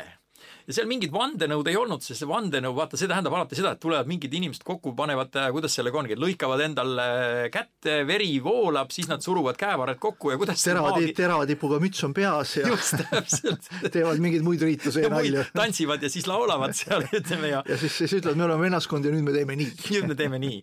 [0.68, 3.82] ja seal mingit vandenõud ei olnud, sest see vandenõu, vaata, see tähendab alati seda, et
[3.84, 7.08] tulevad mingid inimesed kokku, panevad, äh, kuidas sellega ongi, lõikavad endale
[7.54, 11.14] kätte, veri voolab, siis nad suruvad käevarred kokku ja kuidas terava maagi...
[11.18, 15.46] teravatipuga müts on peas ja just, täpselt teevad mingeid muid riitusi ja nalju.
[15.56, 19.12] tantsivad ja siis laulavad seal, ütleme ja ja siis, siis ütlevad, me oleme vennaskond ja
[19.14, 19.72] nüüd me teeme nii.
[19.96, 20.60] nüüd me teeme nii.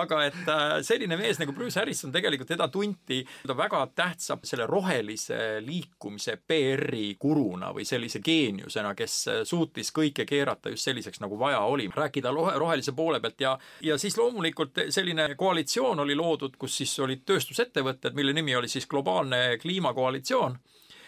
[0.00, 4.66] aga et äh, selline mees nagu Bruce Harrison tegelikult teda tunti ta väga tähtsa selle
[4.70, 11.60] rohelise liikumise PR-i guruna või sellise geeniusena, kes suutis kõike keerata just selliseks, nagu vaja
[11.68, 16.94] oli, rääkida rohelise poole pealt ja, ja siis loomulikult selline koalitsioon oli loodud, kus siis
[17.00, 20.58] olid tööstusettevõtted, mille nimi oli siis globaalne kliimakoalitsioon,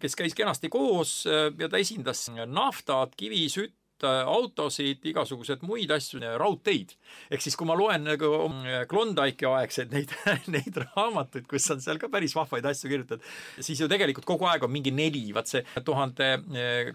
[0.01, 1.23] kes käis kenasti koos
[1.59, 6.95] ja ta esindas naftat, kivisütt, autosid, igasuguseid muid asju, raudteid.
[7.31, 8.31] ehk siis, kui ma loen nagu
[8.91, 10.13] Klondike'i aegseid neid,
[10.55, 13.25] neid raamatuid, kus on seal ka päris vahvaid asju kirjutatud,
[13.61, 16.31] siis ju tegelikult kogu aeg on mingi neli, vaat see tuhande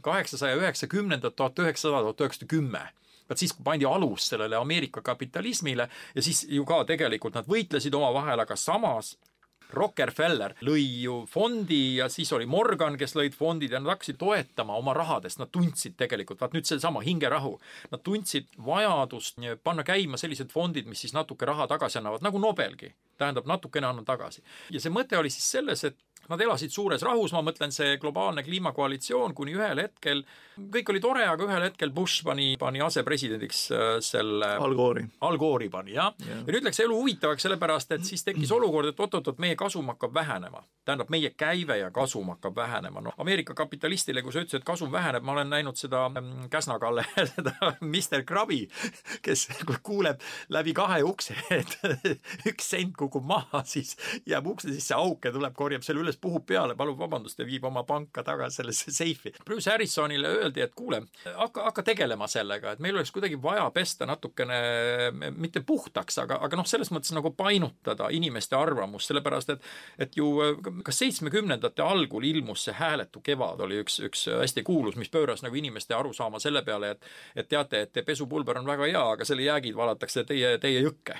[0.05, 2.85] kaheksasaja üheksakümnendat, tuhat üheksasada, tuhat üheksasada kümme
[3.29, 8.41] vaat siis pandi alus sellele Ameerika kapitalismile ja siis ju ka tegelikult nad võitlesid omavahel,
[8.41, 9.13] aga samas
[9.73, 14.77] Rockefeller lõi ju fondi ja siis oli Morgan, kes lõid fondid ja nad hakkasid toetama
[14.79, 17.55] oma rahadest, nad tundsid tegelikult, vaat nüüd seesama hingerahu,
[17.91, 22.93] nad tundsid vajadust panna käima sellised fondid, mis siis natuke raha tagasi annavad, nagu Nobelgi.
[23.19, 24.41] tähendab, natukene annan tagasi.
[24.71, 25.97] ja see mõte oli siis selles, et
[26.29, 30.21] Nad elasid suures rahus, ma mõtlen, see globaalne kliimakoalitsioon kuni ühel hetkel,
[30.69, 35.07] kõik oli tore, aga ühel hetkel Bush pani, pani asepresidendiks äh, selle Al Gore'i.
[35.25, 36.37] Al Gore'i pani, jah ja.
[36.45, 40.13] ja nüüd läks elu huvitavaks, sellepärast et siis tekkis olukord, et oot-oot-oot, meie kasum hakkab
[40.13, 40.61] vähenema.
[40.85, 43.01] tähendab, meie käive ja kasum hakkab vähenema.
[43.01, 47.07] noh, Ameerika kapitalistile, kui sa ütlesid, et kasum väheneb, ma olen näinud seda mm, Käsna-Kalle,
[47.33, 48.61] seda Mr Krabbi,
[49.25, 49.47] kes
[49.81, 50.21] kuuleb
[50.53, 51.77] läbi kahe ukse, et
[52.53, 53.95] üks sent kukub maha, siis
[54.29, 57.65] jääb ukse sisse auk ja tuleb, korjab selle üles puhub peale, palub vabandust ja viib
[57.69, 59.33] oma panka tagasi sellesse seifi.
[59.45, 64.07] Bruce Harrisonile öeldi, et kuule, hakka, hakka tegelema sellega, et meil oleks kuidagi vaja pesta
[64.09, 64.59] natukene,
[65.37, 69.67] mitte puhtaks, aga, aga noh, selles mõttes nagu painutada inimeste arvamust, sellepärast et
[69.99, 70.29] et ju
[70.85, 75.55] kas seitsmekümnendate algul ilmus see Hääletu kevad, oli üks, üks hästi kuulus, mis pööras nagu
[75.55, 79.75] inimeste arusaama selle peale, et et teate, et pesupulber on väga hea, aga selle jäägid
[79.77, 81.19] valatakse teie, teie jõkke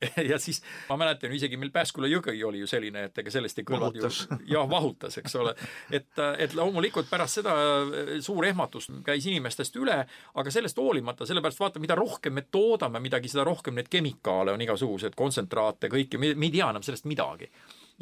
[0.30, 3.66] ja siis ma mäletan isegi meil Pääsküla jõgi oli ju selline, et ega sellest ei
[3.68, 4.10] kõlvanud ju,
[4.54, 5.54] jah, vahutas, eks ole.
[5.90, 9.98] et, et loomulikult pärast seda eh, suur ehmatus käis inimestest üle,
[10.34, 14.66] aga sellest hoolimata, sellepärast vaata, mida rohkem me toodame midagi, seda rohkem neid kemikaale on
[14.66, 17.50] igasuguseid kontsentraate, kõike, me ei tea enam sellest midagi.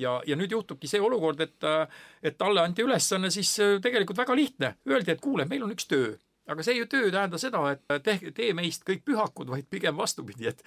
[0.00, 1.62] Ja, ja nüüd juhtubki see olukord, et,
[2.18, 3.52] et talle anti ülesanne siis
[3.82, 7.14] tegelikult väga lihtne, öeldi, et kuule, meil on üks töö aga see ju töö ei
[7.14, 10.60] tähenda seda, et tehke, tee meist kõik pühakud, vaid pigem vastupidi, et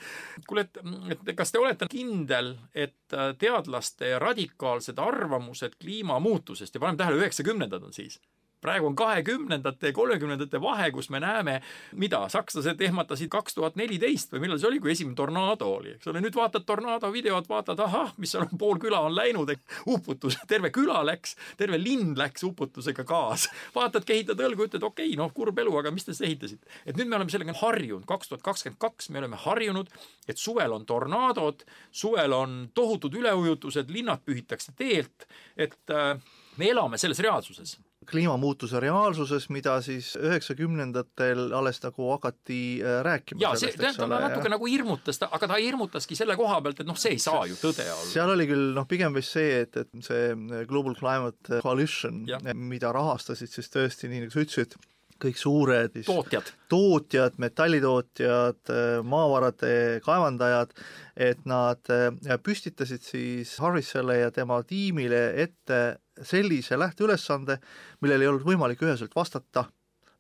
[0.48, 0.80] kuule, et,
[1.14, 7.94] et kas te olete kindel, et teadlaste radikaalsed arvamused kliimamuutusest ja paneme tähele, üheksakümnendad on
[7.94, 8.20] siis
[8.62, 11.60] praegu on kahekümnendate ja kolmekümnendate vahe, kus me näeme,
[11.94, 16.10] mida sakslased ehmatasid kaks tuhat neliteist või millal see oli, kui esimene tornaado oli, eks
[16.10, 19.54] ole, nüüd vaatad tornaado videot, vaatad, ahah, mis seal on, pool küla on läinud,
[19.94, 23.54] uputus, terve küla läks, terve linn läks uputusega kaasa.
[23.76, 26.68] vaatad, kehitad õlgu, ütled okei okay,, noh, kurb elu, aga mis te siis ehitasite.
[26.86, 29.92] et nüüd me oleme sellega harjunud, kaks tuhat kakskümmend kaks me oleme harjunud,
[30.28, 36.18] et suvel on tornaadod, suvel on tohutud üleujutused, linnad pühitakse teelt, et äh,
[36.58, 37.78] me elame selles reaalsuses
[38.10, 43.42] kliimamuutuse reaalsuses, mida siis üheksakümnendatel alles nagu hakati äh, rääkima.
[43.44, 46.90] jaa, see tähendab, ta natuke nagu hirmutas, ta, aga ta hirmutaski selle koha pealt, et
[46.90, 48.10] noh, see ei saa ju tõde olla.
[48.10, 52.24] seal oli küll noh, pigem vist see, et, et see Global Climate Coalition,
[52.56, 54.78] mida rahastasid siis tõesti, nii nagu sa ütlesid,
[55.22, 58.72] kõik suured tootjad, tootjad, metallitootjad,
[59.08, 59.74] maavarade
[60.06, 60.74] kaevandajad,
[61.18, 65.82] et nad äh, püstitasid siis Harrisele ja tema tiimile ette
[66.26, 67.60] sellise lähteülesande,
[68.02, 69.68] millele ei olnud võimalik üheselt vastata.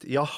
[0.05, 0.33] Jah,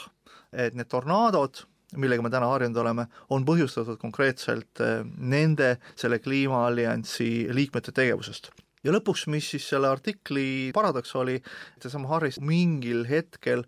[0.51, 1.63] et need tornaadod,
[1.99, 8.51] millega me täna harjunud oleme, on põhjustatud konkreetselt äh, nende, selle kliimaalliansi liikmete tegevusest.
[8.83, 11.39] Ja lõpuks, mis siis selle artikli paradoks oli,
[11.83, 13.65] seesama Harris mingil hetkel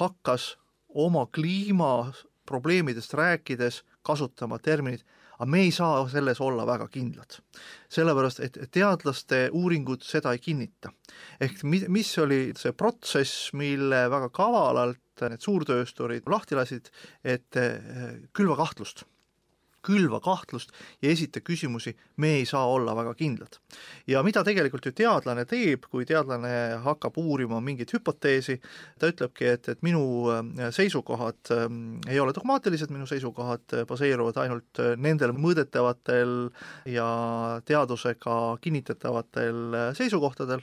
[0.00, 0.56] hakkas
[0.88, 5.04] oma kliimaprobleemidest rääkides kasutama terminit,
[5.38, 7.38] aga me ei saa selles olla väga kindlad.
[7.88, 10.92] sellepärast, et teadlaste uuringud seda ei kinnita.
[11.40, 16.90] ehk mi-, mis oli see protsess, mille väga kavalalt need suurtöösturid lahti lasid,
[17.24, 17.78] et eh,
[18.32, 19.04] külva kahtlust
[19.86, 23.58] külva kahtlust ja esita küsimusi, me ei saa olla väga kindlad.
[24.06, 28.58] ja mida tegelikult ju teadlane teeb, kui teadlane hakkab uurima mingit hüpoteesi,
[28.98, 34.82] ta ütlebki, et, et minu äh, seisukohad ähm, ei ole dogmaatilised, minu seisukohad baseeruvad ainult
[34.82, 36.36] äh, nendel mõõdetavatel
[36.90, 37.08] ja
[37.66, 40.62] teadusega kinnitatavatel äh, seisukohtadel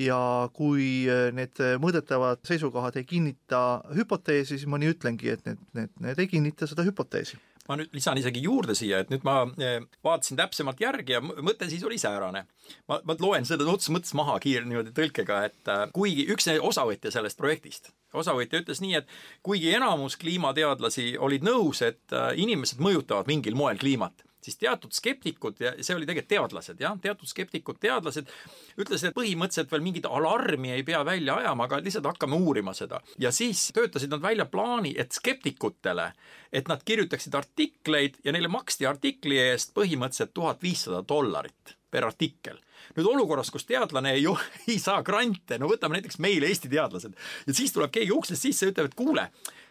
[0.00, 5.92] ja kui need mõõdetavad seisukohad ei kinnita hüpoteesi, siis ma nii ütlengi, et need, need,
[6.00, 7.36] need ei kinnita seda hüpoteesi
[7.70, 11.68] ma nüüd lisan isegi juurde siia, et nüüd ma eh, vaatasin täpsemalt järgi ja mõte
[11.70, 12.44] siis oli säärane.
[12.90, 17.12] ma, ma loen seda otseses mõttes maha kiire niimoodi tõlkega, et äh, kuigi üks osavõtja
[17.14, 19.14] sellest projektist, osavõtja ütles nii, et
[19.46, 25.60] kuigi enamus kliimateadlasi olid nõus, et äh, inimesed mõjutavad mingil moel kliimat siis teatud skeptikud
[25.60, 28.30] ja see oli tegelikult teadlased, jah, teatud skeptikud, teadlased
[28.80, 33.00] ütlesid, et põhimõtteliselt veel mingit alarmi ei pea välja ajama, aga lihtsalt hakkame uurima seda.
[33.18, 36.12] ja siis töötasid nad välja plaani, et skeptikutele,
[36.52, 42.60] et nad kirjutaksid artikleid ja neile maksti artikli eest põhimõtteliselt tuhat viissada dollarit per artikkel
[42.96, 44.26] nüüd olukorras, kus teadlane ei,
[44.70, 47.16] ei saa grante, no võtame näiteks meil, Eesti teadlased,
[47.46, 49.26] ja siis tuleb keegi uksest sisse ja ütleb, et kuule,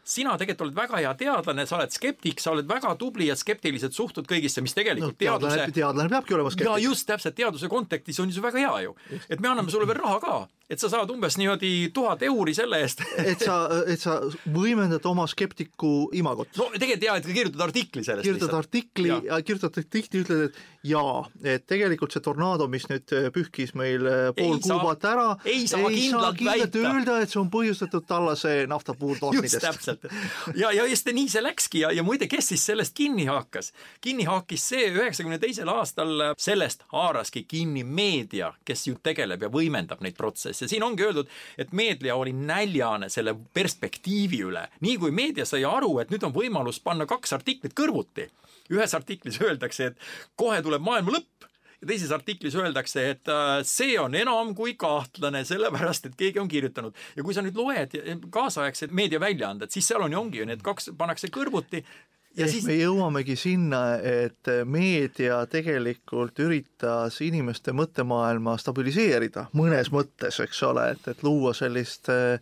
[0.10, 3.98] sina tegelikult oled väga hea teadlane, sa oled skeptik, sa oled väga tubli ja skeptiliselt
[3.98, 6.70] suhtud kõigisse, mis tegelikult no, teadlane, teadlane peabki olema skeptik.
[6.72, 8.96] ja just täpselt, teaduse kontekstis on ju see väga hea ju.
[9.30, 10.40] et me anname sulle veel raha ka,
[10.70, 14.20] et sa saad umbes niimoodi tuhat euri selle eest et sa, et sa
[14.54, 16.52] võimendad oma skeptiku imagot.
[16.60, 19.10] no tegelikult jaa, et kirjutad artikli sellest kirjutad artikli
[19.46, 24.06] kirjutad artikli, ütled, et jaa, et tegelikult see tornaado, mis nüüd pühkis meil
[24.38, 27.50] pool ei Kuubat saa, ära, ei saa ei kindlalt, saa kindlalt öelda, et see on
[27.52, 30.08] põhjustatud tallase naftapuurtootmidest täpselt.
[30.56, 33.74] ja, ja just nii see läkski ja, ja muide, kes siis sellest kinni hakkas?
[34.02, 40.04] kinni haakis see üheksakümne teisel aastal, sellest haaraski kinni meedia, kes ju tegeleb ja võimendab
[40.06, 40.59] neid protsesse.
[40.68, 44.68] Siin ongi öeldud, et meedia oli näljane selle perspektiivi üle.
[44.82, 48.30] nii kui meedia sai aru, et nüüd on võimalus panna kaks artiklit kõrvuti,
[48.74, 51.50] ühes artiklis öeldakse, et kohe tuleb maailma lõpp,
[51.80, 56.52] ja teises artiklis öeldakse, et äh, see on enam kui kahtlane, sellepärast et keegi on
[56.52, 56.96] kirjutanud.
[57.16, 57.96] ja kui sa nüüd loed
[58.34, 61.84] kaasaegseid meediaväljaanded, siis seal on ju ongi ju need kaks pannakse kõrvuti
[62.38, 70.38] ja ehk siis me jõuamegi sinna, et meedia tegelikult üritas inimeste mõttemaailma stabiliseerida mõnes mõttes,
[70.44, 72.38] eks ole, et, et luua sellist äh,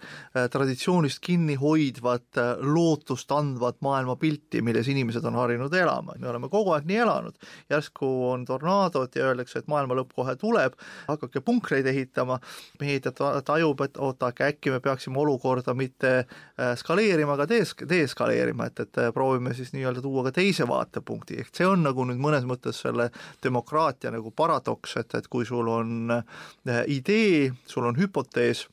[0.52, 6.18] traditsioonist kinni hoidvat, äh, lootust andvat maailmapilti, milles inimesed on harjunud elama.
[6.20, 7.48] me oleme kogu aeg nii elanud.
[7.70, 10.76] järsku on tornaadod ja öeldakse, et maailma lõpp kohe tuleb,
[11.08, 12.40] hakake punkreid ehitama,
[12.82, 13.14] meedia
[13.46, 18.84] tajub, et oota, aga äkki me peaksime olukorda mitte äh, skaleerima, aga dees-, deeskaleerima, et,
[18.84, 22.82] et proovime siis nii-öelda tuua ka teise vaatepunkti, ehk see on nagu nüüd mõnes mõttes
[22.84, 23.10] selle
[23.44, 28.68] demokraatia nagu paradoks, et, et kui sul on eh, idee, sul on hüpotees,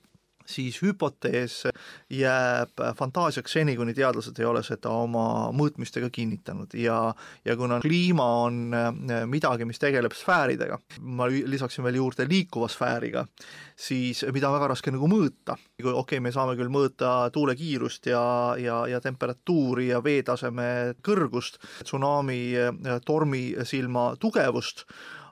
[0.47, 1.63] siis hüpotees
[2.13, 6.99] jääb fantaasiaks seni, kuni teadlased ei ole seda oma mõõtmistega kinnitanud ja
[7.45, 13.25] ja kuna kliima on eh, midagi, mis tegeleb sfääridega, ma lisaksin veel juurde liikuva sfääriga,
[13.77, 15.57] siis mida on väga raske nagu mõõta.
[15.57, 21.59] okei okay,, me saame küll mõõta tuule kiirust ja, ja, ja temperatuuri ja veetaseme kõrgust,
[21.85, 22.55] tsunami,
[23.05, 24.85] tormisilma tugevust,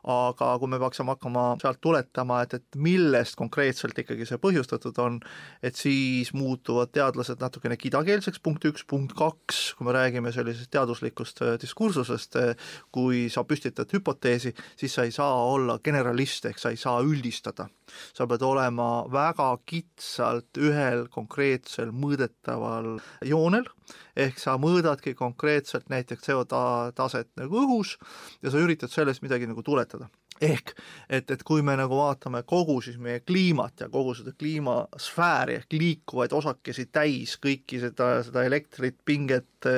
[0.03, 5.21] aga kui me peaksime hakkama sealt tuletama, et, et millest konkreetselt ikkagi see põhjustatud on,
[5.63, 11.45] et siis muutuvad teadlased natukene kidakeelseks, punkt üks, punkt kaks, kui me räägime sellisest teaduslikust
[11.47, 16.75] äh, diskursusest, äh, kui sa püstitad hüpoteesi, siis sa ei saa olla generalist, ehk sa
[16.75, 17.69] ei saa üldistada.
[18.17, 22.97] Sa pead olema väga kitsalt ühel konkreetsel mõõdetaval
[23.29, 23.69] joonel,
[24.17, 27.97] ehk sa mõõdadki konkreetselt näiteks CO2 taset nagu õhus
[28.43, 30.11] ja sa üritad sellest midagi nagu tuletada.
[30.43, 30.73] Ehk
[31.09, 35.77] et, et kui me nagu vaatame kogu siis meie kliimat ja kogu seda kliimasfääri ehk
[35.77, 39.69] liikuvaid osakesi täis, kõiki seda, seda elektrit, pinget,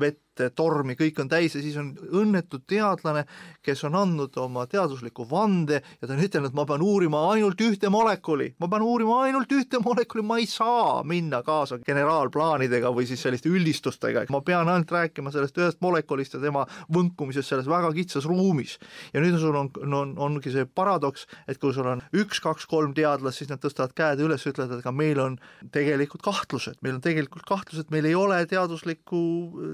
[0.00, 0.22] vett,
[0.54, 3.24] tormi, kõik on täis ja siis on õnnetu teadlane,
[3.64, 7.90] kes on andnud oma teadusliku vande ja ta on ütelnud, ma pean uurima ainult ühte
[7.92, 13.22] molekuli, ma pean uurima ainult ühte molekuli, ma ei saa minna kaasa generaalplaanidega või siis
[13.24, 18.28] selliste üldistustega, ma pean ainult rääkima sellest ühest molekulist ja tema võnkumisest selles väga kitsas
[18.28, 18.76] ruumis.
[19.14, 22.94] ja nüüd sul on, on, ongi see paradoks, et kui sul on üks, kaks, kolm
[22.94, 25.38] teadlast, siis nad tõstavad käed üles, ütlevad, et aga meil on
[25.72, 29.22] tegelikult kahtlused, meil on tegelikult kahtlused, meil ei ole teaduslikku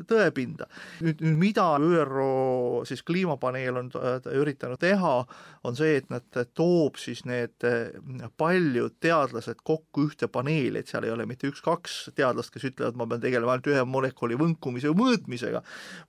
[0.09, 0.69] tõepinda hinda.
[1.03, 3.91] nüüd, nüüd mida ÜRO siis kliimapaneel on
[4.37, 5.15] üritanud teha,
[5.65, 6.25] on see, et nad
[6.55, 7.93] toob siis need eh,
[8.41, 13.07] paljud teadlased kokku ühte paneeli, et seal ei ole mitte üks-kaks teadlast, kes ütlevad, ma
[13.11, 15.63] pean tegelema ainult ühe molekuli võnkumise ja mõõtmisega,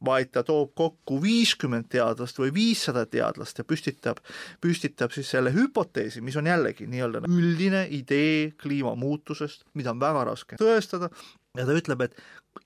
[0.06, 4.22] vaid ta toob kokku viiskümmend teadlast või viissada teadlast ja püstitab,
[4.64, 10.60] püstitab siis selle hüpoteesi, mis on jällegi nii-öelda üldine idee kliimamuutusest, mida on väga raske
[10.60, 11.12] tõestada,
[11.54, 12.16] ja ta ütleb, et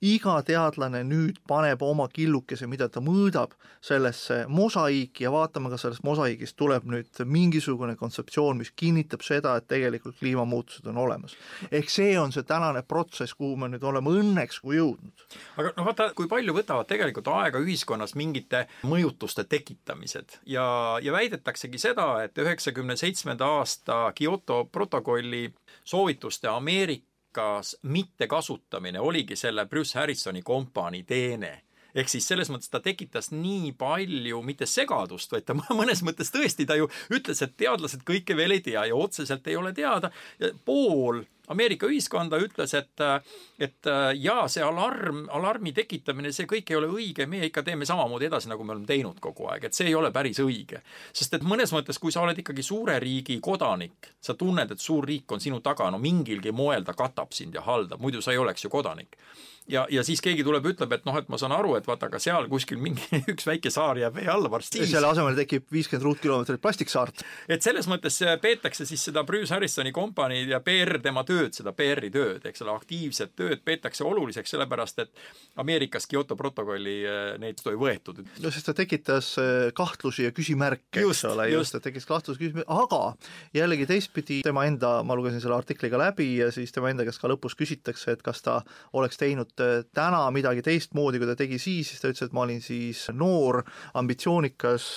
[0.04, 3.52] iga teadlane nüüd paneb oma killukese, mida ta mõõdab,
[3.84, 9.66] sellesse mosaiiki ja vaatame, kas sellest mosaiigist tuleb nüüd mingisugune kontseptsioon, mis kinnitab seda, et
[9.68, 11.36] tegelikult kliimamuutused on olemas.
[11.70, 15.26] ehk see on see tänane protsess, kuhu me nüüd oleme õnneks kui jõudnud.
[15.56, 21.78] aga noh, vaata, kui palju võtavad tegelikult aega ühiskonnas mingite mõjutuste tekitamised ja, ja väidetaksegi
[21.78, 25.50] seda, et üheksakümne seitsmenda aasta Kyoto protokolli
[25.84, 31.62] soovituste Ameerika Ameerikas mittekasutamine oligi selle Bruce Harrisoni kompaanii teene?
[31.94, 36.66] Ehk siis selles mõttes ta tekitas nii palju mitte segadust, vaid ta mõnes mõttes tõesti,
[36.66, 40.10] ta ju ütles, et teadlased kõike veel ei tea ja otseselt ei ole teada.
[40.64, 43.02] Pool Ameerika ühiskonda ütles, et,
[43.58, 43.90] et
[44.20, 48.50] jaa, see alarm, alarmi tekitamine, see kõik ei ole õige, meie ikka teeme samamoodi edasi,
[48.52, 50.82] nagu me oleme teinud kogu aeg, et see ei ole päris õige.
[51.12, 55.06] sest et mõnes mõttes, kui sa oled ikkagi suure riigi kodanik, sa tunned, et suur
[55.08, 58.42] riik on sinu taga, no mingilgi moel ta katab sind ja haldab, muidu sa ei
[58.42, 59.16] oleks ju kodanik
[59.68, 62.20] ja, ja siis keegi tuleb, ütleb, et noh, et ma saan aru, et vaata, aga
[62.22, 64.84] seal kuskil mingi üks väike saar jääb vee alla varsti.
[64.88, 67.24] selle asemel tekib viiskümmend ruutkilomeetrit plastiksaart.
[67.48, 72.10] et selles mõttes peetakse siis seda Bruce Harrisoni kompaniid ja PR tema tööd, seda PR-i
[72.14, 75.12] tööd, eks ole, aktiivset tööd peetakse oluliseks, sellepärast et
[75.60, 78.22] Ameerikas Kyoto protokolli eh, neid ei võetud.
[78.42, 82.68] no sest ta tekitas eh, kahtlusi ja küsimärke, eks ole, just, ta tekitas kahtlusi, küsimärke,
[82.72, 83.02] aga
[83.56, 87.20] jällegi teistpidi tema enda, ma lugesin selle artikli ka läbi ja siis tema enda käest
[87.20, 88.60] ka lõpus küsitakse, et kas ta
[88.96, 89.57] oleks teinud Äh,
[89.94, 93.62] täna midagi teistmoodi, kui ta tegi siis, siis ta ütles, et ma olin siis noor,
[93.98, 94.88] ambitsioonikas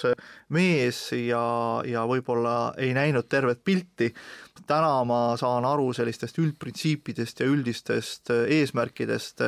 [0.55, 1.43] mees ja,
[1.88, 4.12] ja võib-olla ei näinud tervet pilti.
[4.68, 9.41] täna ma saan aru sellistest üldprintsiipidest ja üldistest eesmärkidest,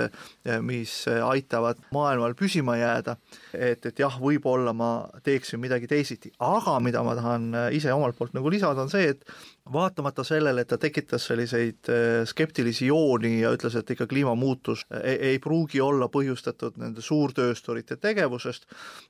[0.62, 3.16] mis aitavad maailmal püsima jääda,
[3.54, 8.34] et, et jah, võib-olla ma teeksin midagi teisiti, aga mida ma tahan ise omalt poolt
[8.34, 9.24] nagu lisada, on see, et
[9.72, 15.16] vaatamata sellele, et ta tekitas selliseid äh, skeptilisi jooni ja ütles, et ikka kliimamuutus ei,
[15.30, 18.68] ei pruugi olla põhjustatud nende suurtöösturite tegevusest,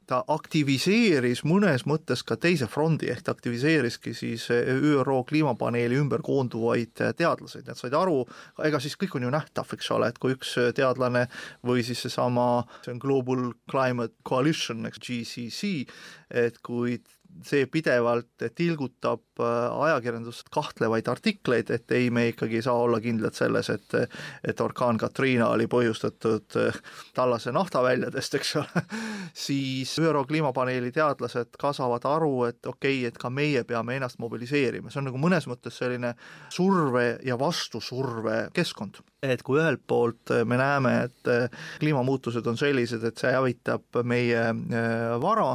[0.07, 6.21] ta aktiviseeris mõnes mõttes ka teise frondi, ehk ta aktiviseeriski siis äh, ÜRO kliimapaneeli ümber
[6.21, 8.21] koonduvaid äh, teadlaseid, nad said aru,
[8.63, 11.25] ega siis kõik on ju nähtav, eks ole, et kui üks teadlane
[11.65, 15.73] või siis seesama, see on Global Climate Coalition, eks GCC,
[16.29, 16.99] et kui
[17.45, 23.35] see pidevalt tilgutab äh, ajakirjandust kahtlevaid artikleid, et ei, me ikkagi ei saa olla kindlad
[23.37, 23.97] selles, et
[24.47, 26.79] et orkaan Katrina oli põhjustatud äh,
[27.15, 28.83] tallase naftaväljadest, eks ole,
[29.45, 34.21] siis ÜRO kliimapaneeli teadlased ka saavad aru, et okei okay,, et ka meie peame ennast
[34.23, 36.13] mobiliseerima, see on nagu mõnes mõttes selline
[36.53, 39.01] surve ja vastusurve keskkond.
[39.23, 45.21] et kui ühelt poolt me näeme, et kliimamuutused on sellised, et see hävitab meie äh,
[45.21, 45.53] vara,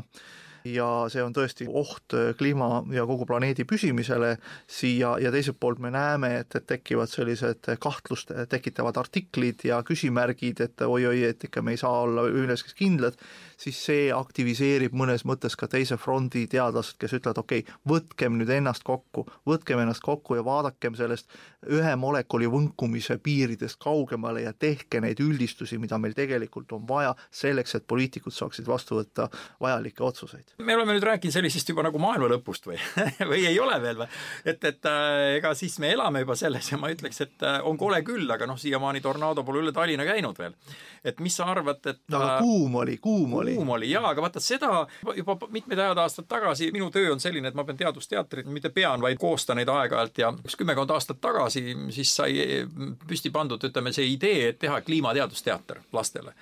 [0.65, 4.37] ja see on tõesti oht äh, kliima ja kogu planeedi püsimisele.
[4.67, 10.65] Siia ja teiselt poolt me näeme, et, et tekivad sellised kahtlust tekitavad artiklid ja küsimärgid,
[10.65, 13.19] et oi-oi, et ikka me ei saa olla milleski kindlad,
[13.59, 18.53] siis see aktiviseerib mõnes mõttes ka teise frondi teadlased, kes ütlevad, okei okay,, võtkem nüüd
[18.55, 21.31] ennast kokku, võtkem ennast kokku ja vaadakem sellest
[21.75, 27.75] ühe molekuli võnkumise piiridest kaugemale ja tehke neid üldistusi, mida meil tegelikult on vaja selleks,
[27.75, 29.29] et poliitikud saaksid vastu võtta
[29.61, 32.79] vajalikke otsuseid me oleme nüüd rääkinud sellisest juba nagu maailma lõpust või
[33.31, 34.09] või ei ole veel või?
[34.49, 37.79] et, et äh, ega siis me elame juba selles ja ma ütleks, et äh, on
[37.81, 40.57] kole küll, aga noh, siiamaani tornaado pole üle Tallinna käinud veel.
[41.05, 43.48] et mis sa arvad, et no aga äh, kuum oli, kuum oli.
[43.55, 44.87] Kuum oli jaa, aga vaata seda
[45.17, 49.01] juba mitmeid ajad aastaid tagasi, minu töö on selline, et ma pean teadusteatrit, mitte pean,
[49.05, 52.65] vaid koostan neid aeg-ajalt ja üks kümmekond aastat tagasi siis sai
[53.09, 56.35] püsti pandud, ütleme, see idee, et teha kliimateadusteater lastele.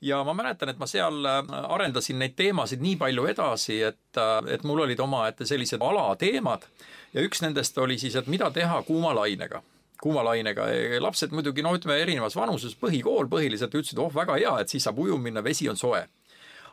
[0.00, 1.40] Ja ma mäletan, et ma seal äh,
[1.74, 6.68] arendasin neid teemasid nii palju edasi, et, äh, et mul olid omaette sellised alateemad
[7.14, 9.62] ja üks nendest oli siis, et mida teha kuumalainega.
[9.98, 10.68] Kuumalainega,
[11.02, 15.00] lapsed muidugi no ütleme erinevas vanuses, põhikool põhiliselt ütlesid, oh väga hea, et siis saab
[15.02, 16.04] ujuma minna, vesi on soe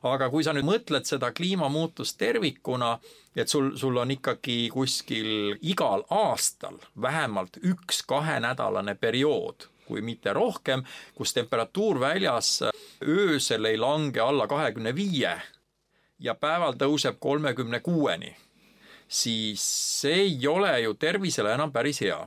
[0.04, 2.96] aga kui sa nüüd mõtled seda kliimamuutust tervikuna,
[3.36, 10.84] et sul, sul on ikkagi kuskil igal aastal vähemalt üks kahenädalane periood, kui mitte rohkem,
[11.16, 12.62] kus temperatuur väljas
[13.04, 15.36] öösel ei lange alla kahekümne viie
[16.20, 18.32] ja päeval tõuseb kolmekümne kuueni,
[19.08, 19.62] siis
[20.02, 22.24] see ei ole ju tervisele enam päris hea.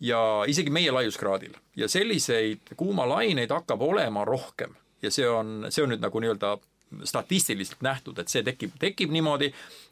[0.00, 1.56] Ja isegi meie laiuskraadil.
[1.76, 6.56] Ja selliseid kuumalaineid hakkab olema rohkem ja see on, see on nüüd nagu nii-öelda
[7.04, 9.50] statistiliselt nähtud, et see tekib, tekib niimoodi,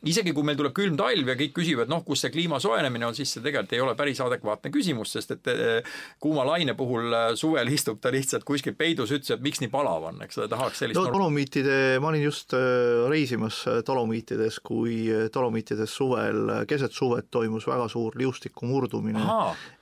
[0.09, 3.16] isegi kui meil tuleb külm talv ja kõik küsivad, noh, kus see kliima soojenemine on,
[3.16, 7.26] siis see tegelikult ei ole päris adekvaatne küsimus, sest et eh, kuuma laine puhul eh,
[7.38, 10.82] suvel istub ta lihtsalt kuskil peidus, ütles, et miks nii palav on, eks ole, tahaks
[10.84, 17.66] sellist no Dolomiitide, ma olin just äh, reisimas Dolomiitides, kui Dolomiitides suvel, keset suvet toimus
[17.68, 19.22] väga suur liustiku murdumine.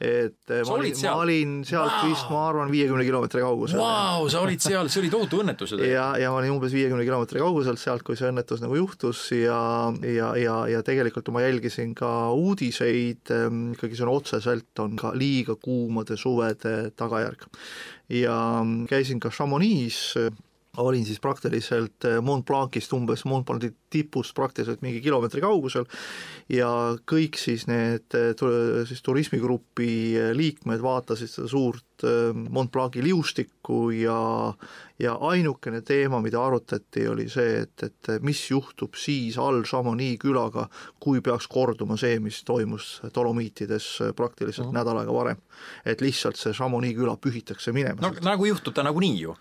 [0.00, 2.10] et ma olin, ma olin sealt wow.
[2.10, 3.80] vist, ma arvan, viiekümne kilomeetri kaugusel.
[3.80, 5.94] Vau, sa olid seal, see oli tohutu õnnetus ju tegelikult.
[5.94, 9.58] ja, ja ma olin umbes viiekümne kilomeetri kauguselt sealt, kui see õnnetus nagu juhtus ja,
[10.04, 15.14] ja, ja, ja tegelikult ma jälgisin ka uudiseid, ehm, ikkagi see on otseselt, on ka
[15.16, 17.46] liiga kuumade suvede tagajärg.
[18.12, 18.36] ja
[18.88, 20.16] käisin ka Chamonix
[20.76, 25.86] olin siis praktiliselt eh, Mont Blancist umbes, Mont Blanci tipust praktiliselt mingi kilomeetri kaugusel
[26.52, 26.68] ja
[27.10, 28.32] kõik siis need eh,
[28.88, 31.82] siis turismigrupi eh, liikmed vaatasid seda suurt
[32.50, 34.18] Mont Blanci liustikku ja
[34.98, 40.68] ja ainukene teema, mida arutati, oli see, et, et mis juhtub siis all Chamonix külaga,
[41.02, 44.78] kui peaks korduma see, mis toimus Dolomiitides praktiliselt mm -hmm.
[44.78, 45.36] nädal aega varem.
[45.84, 48.00] et lihtsalt see Chamonix küla pühitakse minema.
[48.00, 49.36] no nagu juhtub ta nagunii ju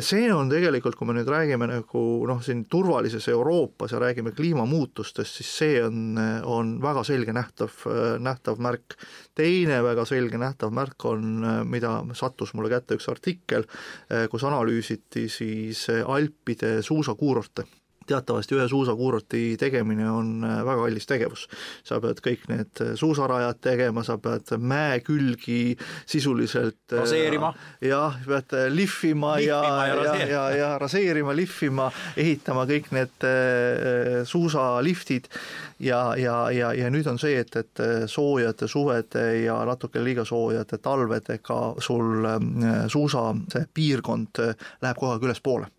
[0.00, 5.40] see on tegelikult, kui me nüüd räägime nagu noh, siin turvalises Euroopas ja räägime kliimamuutustest,
[5.40, 6.18] siis see on,
[6.48, 7.84] on väga selge nähtav,
[8.22, 8.98] nähtav märk.
[9.34, 13.66] teine väga selge nähtav märk on, mida sattus mulle kätte üks artikkel,
[14.30, 17.66] kus analüüsiti siis Alpide suusakuurorte
[18.06, 21.46] teatavasti ühe suusakuurorti tegemine on äh, väga kallis tegevus.
[21.84, 25.76] sa pead kõik need äh, suusarajad tegema, sa pead mäe külgi
[26.06, 27.52] sisuliselt äh, raseerima.
[27.84, 33.28] jah, pead lihvima ja, ja, ja, ja, ja raseerima, lihvima, ehitama kõik need
[34.28, 35.28] suusaliftid
[35.80, 40.78] ja, ja, ja, ja nüüd on see, et, et soojade suvede ja natuke liiga soojade
[40.82, 42.28] talvedega sul
[42.92, 44.42] suusa see piirkond
[44.82, 45.73] läheb kogu aeg ülespoole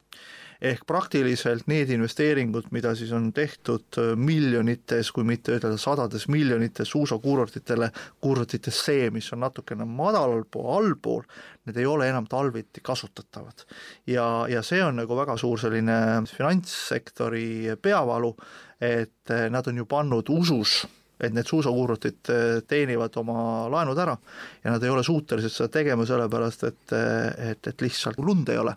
[0.65, 6.89] ehk praktiliselt need investeeringud, mida siis on tehtud äh, miljonites, kui mitte ütelda sadades miljonites
[6.93, 7.91] suusakuurortitele,
[8.23, 11.23] kuurortitesse, mis on natukene madalal pool, allpool,
[11.65, 13.65] need ei ole enam talviti kasutatavad.
[14.07, 15.97] ja, ja see on nagu väga suur selline
[16.29, 18.35] finantssektori peavalu,
[18.81, 20.83] et äh, nad on ju pannud usus
[21.19, 24.15] et need suusakuurortid äh, teenivad oma laenud ära
[24.63, 28.59] ja nad ei ole suutelised seda tegema, sellepärast et, äh, et, et lihtsalt lund ei
[28.59, 28.75] ole.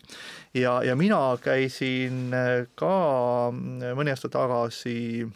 [0.54, 2.94] ja, ja mina käisin äh, ka
[3.52, 5.26] mõni aasta tagasi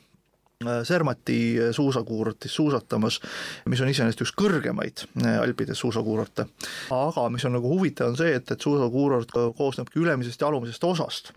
[0.87, 3.17] Sermati suusakuurortis suusatamas,
[3.67, 5.01] mis on iseenesest üks kõrgemaid
[5.41, 6.45] Alpides suusakuurorte.
[6.95, 11.33] aga mis on nagu huvitav, on see, et, et suusakuurort koosnebki ülemisest ja alumisest osast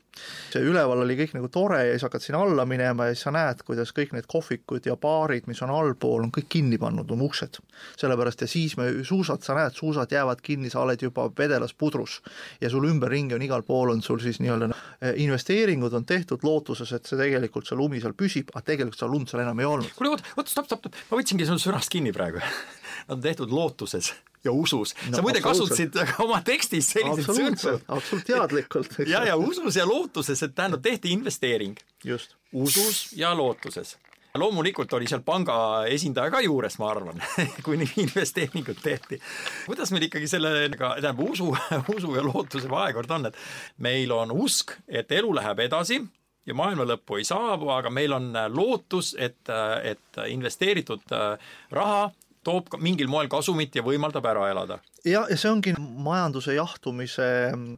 [0.54, 3.34] see üleval oli kõik nagu tore ja siis hakkad sinna alla minema ja siis sa
[3.36, 7.28] näed, kuidas kõik need kohvikud ja baarid, mis on allpool, on kõik kinni pannud, oma
[7.28, 7.60] uksed.
[8.00, 12.22] sellepärast ja siis me suusad, sa näed, suusad jäävad kinni, sa oled juba vedelas pudrus
[12.62, 16.92] ja sul ümberringi on igal pool on sul siis nii-öelda eh, investeeringud on tehtud lootuses,
[16.96, 19.94] et see tegelikult see lumi seal püsib, aga tegelikult seda lund seal enam ei olnud.
[19.98, 22.44] kuule, oot, oot, stopp, stopp, ma võtsingi sul sõnast kinni praegu
[23.08, 24.14] on tehtud lootuses
[24.46, 25.16] ja usus no,.
[25.18, 27.76] sa muide kasutasid oma tekstis selliseid sõnu.
[27.88, 28.98] absoluutselt teadlikult.
[29.14, 31.78] ja, ja usus ja lootuses, et tähendab, tehti investeering.
[32.54, 33.98] usus ja lootuses
[34.36, 37.22] loomulikult oli seal panga esindaja ka juures, ma arvan
[37.66, 39.20] kui nii investeeringut tehti.
[39.66, 41.54] kuidas meil ikkagi sellega, tähendab usu,
[41.96, 43.40] usu ja lootuse vahekord on, et
[43.78, 46.02] meil on usk, et elu läheb edasi
[46.46, 49.40] ja maailma lõppu ei saabu, aga meil on lootus, et,
[49.84, 51.16] et investeeritud
[51.72, 52.10] raha
[52.46, 54.80] toob mingil moel kasumit ja võimaldab ära elada.
[55.06, 57.28] ja, ja see ongi majanduse jahtumise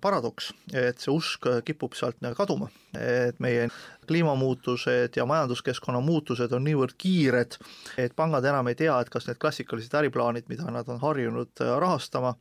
[0.04, 3.70] paradoks, et see usk kipub sealt kaduma, et meie
[4.08, 7.58] kliimamuutused ja majanduskeskkonna muutused on niivõrd kiired,
[8.00, 12.36] et pangad enam ei tea, et kas need klassikalised äriplaanid, mida nad on harjunud rahastama,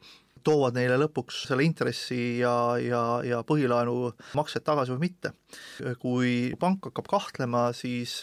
[0.47, 5.33] toovad neile lõpuks selle intressi ja, ja, ja põhilaenu maksed tagasi või mitte.
[6.03, 8.21] kui pank hakkab kahtlema, siis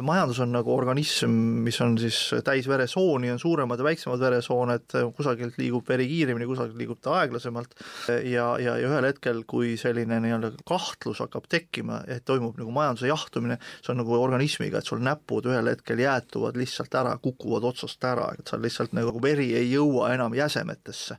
[0.00, 1.32] majandus on nagu organism,
[1.66, 6.78] mis on siis täis veresooni, on suuremad ja väiksemad veresooned, kusagilt liigub veri kiiremini, kusagilt
[6.80, 7.74] liigub ta aeglasemalt
[8.08, 13.10] ja, ja, ja ühel hetkel, kui selline nii-öelda kahtlus hakkab tekkima, et toimub nagu majanduse
[13.10, 18.08] jahtumine, see on nagu organismiga, et sul näpud ühel hetkel jäätuvad lihtsalt ära, kukuvad otsast
[18.08, 21.18] ära, et seal lihtsalt nagu veri ei jõua enam jäsemetesse.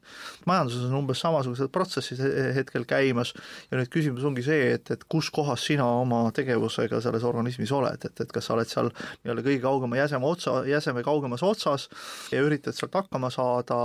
[0.50, 2.26] majanduses on umbes samasugused protsessid
[2.58, 3.36] hetkel käimas
[3.70, 8.10] ja nüüd küsimus ongi see, et, et kus kohas sina oma tegevusega selles organismis oled,
[8.10, 11.88] et, et kas sa oled oled seal nii-öelda kõige kaugema jäseme otsa, jäseme kaugemas otsas
[12.32, 13.78] ja üritad sealt hakkama saada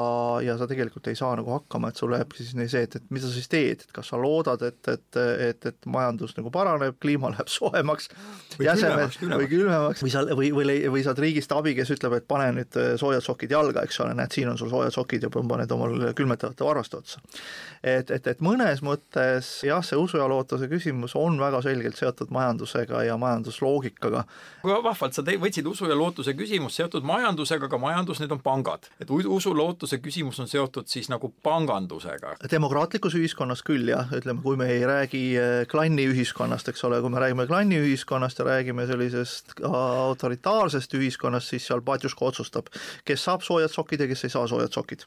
[0.44, 3.10] ja sa tegelikult ei saa nagu hakkama, et sul lähebki siis nii see, et, et
[3.14, 6.98] mida sa siis teed, et kas sa loodad, et, et, et, et majandus nagu paraneb,
[7.02, 8.10] kliima läheb soojemaks,
[8.62, 12.50] jäsemed või külmemaks või sa, või, või, või saad riigist abi, kes ütleb, et pane
[12.60, 16.10] nüüd soojad sokid jalga, eks ole, näed, siin on sul soojad sokid ja paned omal
[16.16, 17.22] külmetavate varvaste otsa.
[17.82, 22.32] et, et, et mõnes mõttes jah, see usu ja lootuse küsimus on väga selgelt seotud
[22.34, 24.24] majandusega ja majandusloogikaga.
[24.68, 28.88] Vahvalt sa võtsid usu ja lootuse küsimus seotud majandusega, aga majandus, need on pangad.
[29.00, 32.36] et usu lootuse küsimus on seotud siis nagu pangandusega.
[32.50, 37.22] demokraatlikus ühiskonnas küll jah, ütleme, kui me ei räägi eh, klanniühiskonnast, eks ole, kui me
[37.22, 42.72] räägime klanniühiskonnast ja räägime sellisest autoritaarsest ühiskonnast, siis seal Batjuška otsustab,
[43.04, 45.06] kes saab soojad sokid ja kes ei saa soojad sokid.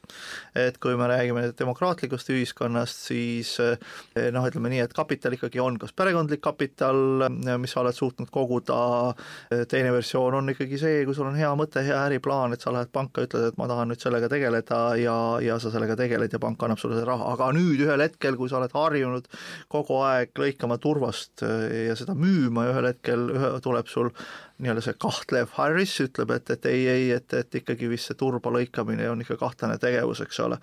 [0.54, 3.78] et kui me räägime demokraatlikust ühiskonnast, siis eh,
[4.32, 9.14] noh, ütleme nii, et kapital ikkagi on kas perekondlik kapital, mis sa oled suutnud koguda,
[9.68, 12.92] teine versioon on ikkagi see, kui sul on hea mõte, hea äriplaan, et sa lähed
[12.94, 16.62] panka, ütled, et ma tahan nüüd sellega tegeleda ja, ja sa sellega tegeled ja pank
[16.62, 19.28] annab sulle selle raha, aga nüüd ühel hetkel, kui sa oled harjunud
[19.72, 24.12] kogu aeg lõikama turvast ja seda müüma ühel hetkel ühe, tuleb sul
[24.62, 28.52] nii-öelda see kahtlev Harris ütleb, et, et ei, ei, et, et ikkagi vist see turba
[28.54, 30.58] lõikamine on ikka kahtlane tegevus, eks ole.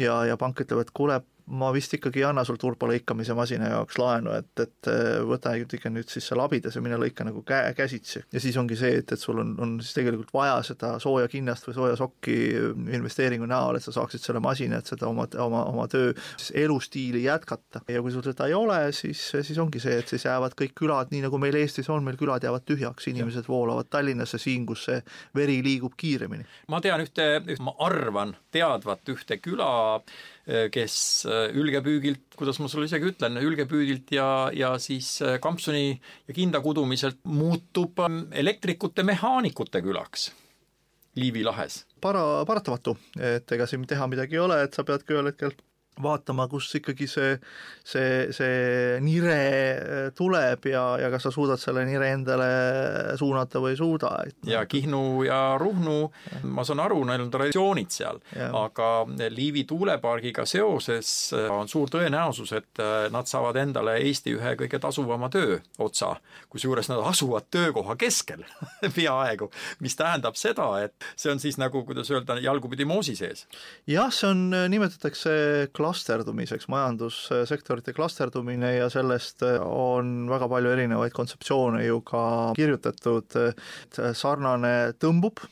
[0.00, 3.68] ja, ja pank ütleb, et kuule, ma vist ikkagi ei anna sul turba lõikamise masina
[3.68, 7.42] jaoks laenu, et, et äh, võta ikka nüüd siis see labidas ja mine lõika nagu
[7.46, 8.22] käe, käsitsi.
[8.32, 11.68] ja siis ongi see, et, et sul on, on siis tegelikult vaja seda sooja kinnast
[11.68, 12.36] või sooja sokki
[12.96, 17.24] investeeringu näol, et sa saaksid selle masina, et seda oma, oma, oma töö siis elustiili
[17.26, 17.84] jätkata.
[17.88, 21.12] ja kui sul seda ei ole, siis, siis ongi see, et siis jäävad kõik külad,
[21.12, 25.00] nii nagu meil Eestis on, meil külad jäävad tühjaks, inimesed voolavad Tallinnasse, siin, kus see
[25.36, 26.48] veri liigub kiiremini.
[26.72, 27.28] ma tean ühte,
[27.60, 30.00] ma arvan teadvat ühte küla,
[30.44, 36.36] kes äh, ülgepüügilt, kuidas ma sulle isegi ütlen, ülgepüügilt ja, ja siis äh, kampsuni ja
[36.36, 40.32] kinda kudumiselt muutub ähm, elektrikute, mehaanikute külaks
[41.16, 41.84] Liivi lahes.
[42.02, 45.54] para, paratamatu, et ega siin teha midagi ei ole, et sa peadki ühel hetkel
[46.02, 47.34] vaatama, kus ikkagi see,
[47.86, 52.48] see, see nire äh, tuleb ja, ja kas sa suudad selle nire endale
[53.20, 54.10] suunata või ei suuda.
[54.48, 55.98] ja Kihnu ja Ruhnu,
[56.50, 58.20] ma saan aru, neil on traditsioonid seal,
[58.50, 58.90] aga
[59.30, 64.80] Liivi tuulepargiga seoses äh, on suur tõenäosus, et äh, nad saavad endale Eesti ühe kõige
[64.82, 66.14] tasuvama tööotsa,
[66.52, 68.44] kusjuures nad asuvad töökoha keskel
[68.96, 69.50] peaaegu,
[69.84, 73.46] mis tähendab seda, et see on siis nagu, kuidas öelda, jalgupidi moosi sees.
[73.90, 75.34] jah, see on, nimetatakse
[75.84, 82.24] klasterdumiseks, majandussektorite klasterdumine ja sellest on väga palju erinevaid kontseptsioone ju ka
[82.56, 83.36] kirjutatud,
[84.16, 85.44] sarnane tõmbub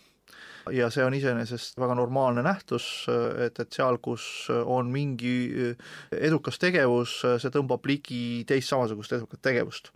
[0.70, 5.74] ja see on iseenesest väga normaalne nähtus, et, et seal, kus on mingi
[6.12, 9.92] edukas tegevus, see tõmbab ligi teist samasugust edukat tegevust.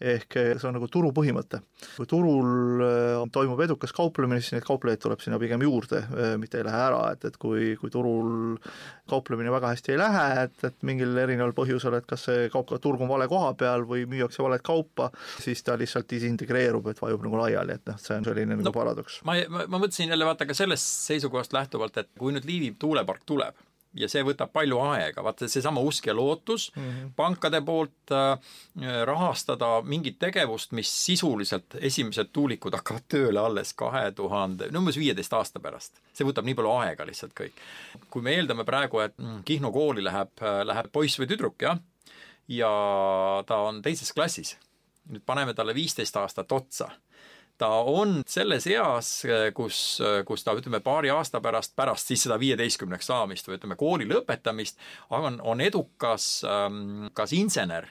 [0.00, 1.60] ehk see on nagu turu põhimõte.
[1.96, 2.82] kui turul
[3.32, 6.02] toimub edukas kauplemine, siis neid kauplejaid tuleb sinna pigem juurde,
[6.38, 8.58] mitte ei lähe ära, et, et kui, kui turul
[9.08, 13.02] kauplemine väga hästi ei lähe, et, et mingil erineval põhjusel, et kas see kaup, turg
[13.04, 15.10] on vale koha peal või müüakse valet kaupa,
[15.42, 18.74] siis ta lihtsalt disintegreerub, et vajub nagu laiali, et noh, see on selline no, nagu
[18.74, 19.20] paradoks.
[19.28, 22.76] ma, ma, ma mõtlesin siin jälle vaata ka sellest seisukohast lähtuvalt, et kui nüüd Liivi
[22.78, 23.56] tuulepark tuleb
[23.98, 27.10] ja see võtab palju aega, vaata seesama usk ja lootus mm -hmm.
[27.16, 28.38] pankade poolt äh,
[29.04, 35.32] rahastada mingit tegevust, mis sisuliselt esimesed tuulikud hakkavad tööle alles kahe tuhande, no umbes viieteist
[35.32, 36.00] aasta pärast.
[36.12, 37.52] see võtab nii palju aega lihtsalt kõik.
[38.10, 41.78] kui me eeldame praegu, et mm, Kihnu kooli läheb, äh, läheb poiss või tüdruk, jah,
[42.48, 42.70] ja
[43.46, 44.56] ta on teises klassis,
[45.08, 46.90] nüüd paneme talle viisteist aastat otsa
[47.58, 49.10] ta on selles eas,
[49.54, 49.78] kus,
[50.26, 54.78] kus ta ütleme, paari aasta pärast, pärast siis seda viieteistkümneks saamist või ütleme, kooli lõpetamist,
[55.14, 57.88] on, on edukas ähm, kas insener,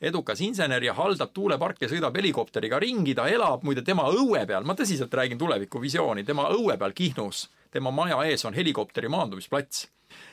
[0.00, 4.64] edukas insener ja haldab tuuleparki ja sõidab helikopteriga ringi, ta elab muide tema õue peal,
[4.66, 9.86] ma tõsiselt räägin tulevikuvisiooni, tema õue peal Kihnus, tema maja ees on helikopteri maandumisplats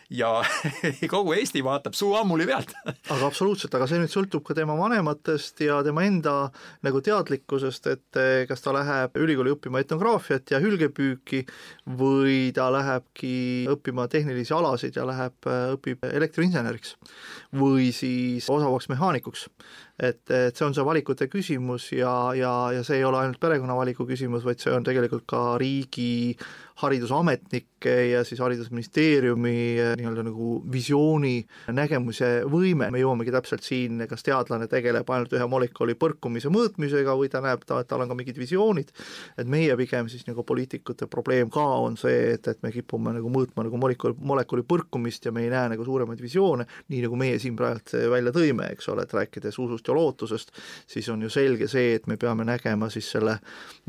[0.10, 0.30] ja
[1.14, 2.74] kogu Eesti vaatab suu ammuli pealt.
[2.86, 6.36] Aga absoluutselt, aga see nüüd sõltub ka tema vanematest ja tema enda
[6.86, 11.44] nagu teadlikkusest, et eh, kas ta läheb ülikooli õppima etnograafiat ja hülgepüüki
[12.00, 16.96] või ta lähebki õppima tehnilisi alasid ja läheb, eh, õpib elektriinseneriks
[17.60, 19.48] või siis osavaks mehaanikuks.
[20.00, 23.76] Et, et see on see valikute küsimus ja, ja, ja see ei ole ainult perekonna
[23.76, 26.38] valiku küsimus, vaid see on tegelikult ka riigi
[26.80, 31.36] haridusametnike ja siis Haridusministeeriumi nii-öelda nagu visiooni
[31.76, 37.32] nägemuse võime, me jõuamegi täpselt siin, kas teadlane tegeleb ainult ühe molekuli põrkumise mõõtmisega või
[37.32, 38.94] ta näeb, ta, tal on ka mingid visioonid,
[39.40, 43.32] et meie pigem siis nagu poliitikute probleem ka on see, et, et me kipume nagu
[43.34, 47.40] mõõtma nagu molekuli, molekuli põrkumist ja me ei näe nagu suuremaid visioone, nii nagu meie
[47.42, 50.54] siin praegu välja tõime, eks ole, et rääkides usust ja lootusest,
[50.90, 53.40] siis on ju selge see, et me peame nägema siis selle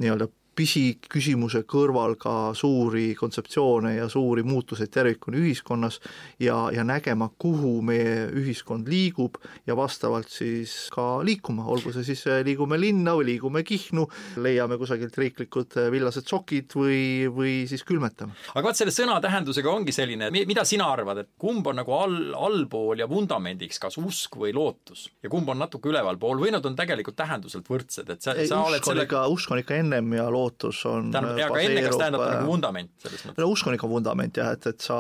[0.01, 0.29] nii-öelda
[0.61, 6.01] pisiküsimuse kõrval ka suuri kontseptsioone ja suuri muutuseid tervikuna ühiskonnas
[6.43, 9.39] ja, ja nägema, kuhu meie ühiskond liigub
[9.69, 14.07] ja vastavalt siis ka liikuma, olgu see siis eh, liigume linna või liigume Kihnu,
[14.45, 17.01] leiame kusagilt riiklikud eh, villased sokid või,
[17.33, 18.37] või siis külmetame.
[18.53, 22.19] aga vot selle sõna tähendusega ongi selline, mida sina arvad, et kumb on nagu all,
[22.37, 26.77] allpool ja vundamendiks, kas usk või lootus ja kumb on natuke ülevalpool või nad on
[26.77, 30.87] tegelikult tähenduselt võrdsed, et sa, sa oled selle usk on ikka ennem ja lootus lootus
[30.87, 33.47] on tähendab, ja aga enne, kas tähendab nagu vundament selles mõttes?
[33.51, 34.99] usk on ikka vundament jah, et, et sa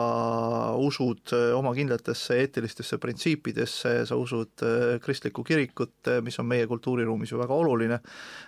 [0.79, 6.69] usud äh, oma kindlatesse eetilistesse printsiipidesse, sa usud äh, kristlikku kirikut, äh, mis on meie
[6.71, 8.01] kultuuriruumis ju väga oluline,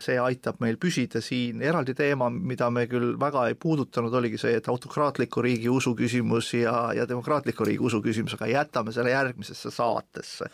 [0.02, 4.56] see aitab meil püsida siin, eraldi teema, mida me küll väga ei puudutanud, oligi see,
[4.60, 9.72] et autokraatliku riigi usu küsimus ja, ja demokraatliku riigi usu küsimus, aga jätame selle järgmisesse
[9.74, 10.50] saatesse.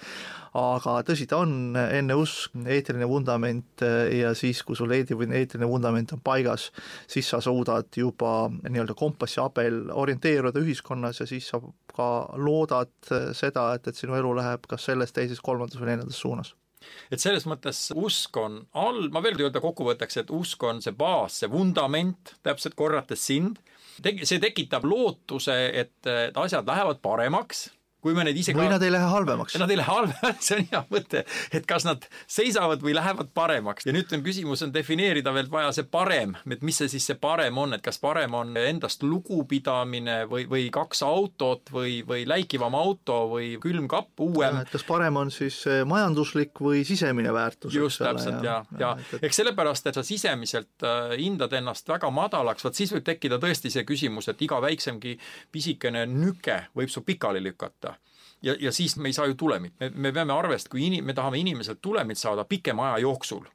[0.59, 3.85] Aga tõsi ta on, enne usk, eetiline vundament
[4.15, 6.69] ja siis, kui sul eetiline vundament on paigas,
[7.11, 11.61] siis sa suudad juba nii-öelda kompassi abil orienteeruda ühiskonnas ja siis sa
[11.95, 16.55] ka loodad seda, et, et sinu elu läheb kas selles, teises, kolmandas või neljandas suunas.
[17.11, 21.41] Et selles mõttes usk on all, ma veel öelda kokkuvõtteks, et usk on see baas,
[21.41, 23.59] see vundament, täpselt korrates sind,
[23.99, 27.67] see tekitab lootuse, et asjad lähevad paremaks
[28.05, 28.77] kui me neid ise või ka...
[28.77, 29.57] nad ei lähe halvemaks.
[29.59, 31.25] Nad ei lähe halvemaks, see on hea mõte,
[31.55, 35.73] et kas nad seisavad või lähevad paremaks ja nüüd on küsimus on defineerida veel vaja
[35.75, 40.21] see parem, et mis see siis see parem on, et kas parem on endast lugupidamine
[40.31, 44.63] või, või kaks autot või, või läikivam auto või külmkapp uuem.
[44.71, 47.75] kas parem on siis majanduslik või sisemine väärtus?
[47.75, 52.63] just täpselt ja, ja, ja, eks sellepärast, et sa sisemiselt äh, hindad ennast väga madalaks,
[52.67, 55.19] vot siis võib tekkida tõesti see küsimus, et iga väiksemgi
[55.53, 57.98] pisikene nüke võib su pikali lükata
[58.43, 61.15] ja, ja siis me ei saa ju tulemit, me, me peame arvestama, kui inim-, me
[61.15, 63.47] tahame inimeselt tulemit saada pikema aja jooksul,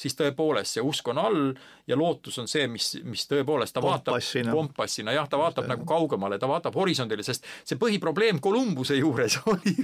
[0.00, 1.52] siis tõepoolest see usk on all
[1.90, 4.50] ja lootus on see, mis, mis tõepoolest ta kompassina.
[4.50, 5.72] vaatab kompassina, jah, ta vaatab see.
[5.72, 9.74] nagu kaugemale, ta vaatab horisondile, sest see põhiprobleem Kolumbuse juures oli,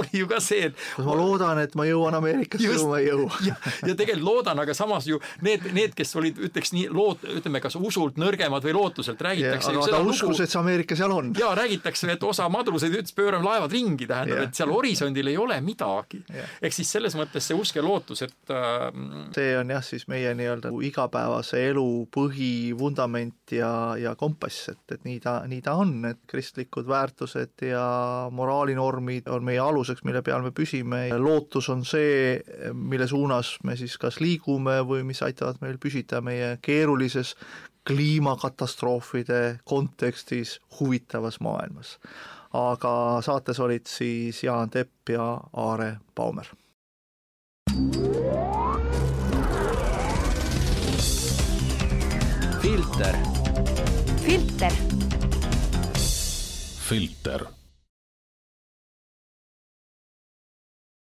[0.00, 3.40] oli ju ka see, et ma loodan, et ma jõuan Ameerikasse, kui ma ei jõua.
[3.48, 7.62] ja, ja tegelikult loodan, aga samas ju need, need, kes olid, ütleks nii, loot-, ütleme,
[7.62, 11.32] kas usult nõrgemad või lootuselt, räägitakse ja, aga ta uskus, et see Ameerika seal on.
[11.38, 15.60] jaa, räägitakse, et osa madruseid ütles, pöörame laevad ringi, tähendab, et seal horisondil ei ole
[15.64, 16.22] midagi.
[16.32, 18.88] ehk siis selles mõttes see usk ja lootus, et äh,
[19.52, 25.18] see on jah, siis meie nii-öelda igapäevase elu põhivundament ja, ja kompass, et, et nii
[25.22, 27.84] ta, nii ta on, et kristlikud väärtused ja
[28.32, 32.38] moraalinormid on meie aluseks, mille peal me püsime, lootus on see,
[32.72, 37.36] mille suunas me siis kas liigume või mis aitavad meil püsida meie keerulises
[37.88, 41.98] kliimakatastroofide kontekstis huvitavas maailmas.
[42.52, 46.52] aga saates olid siis Jaan Tepp ja Aare Baumer
[52.92, 53.16] filter.
[54.22, 54.72] filter.
[56.88, 57.61] filter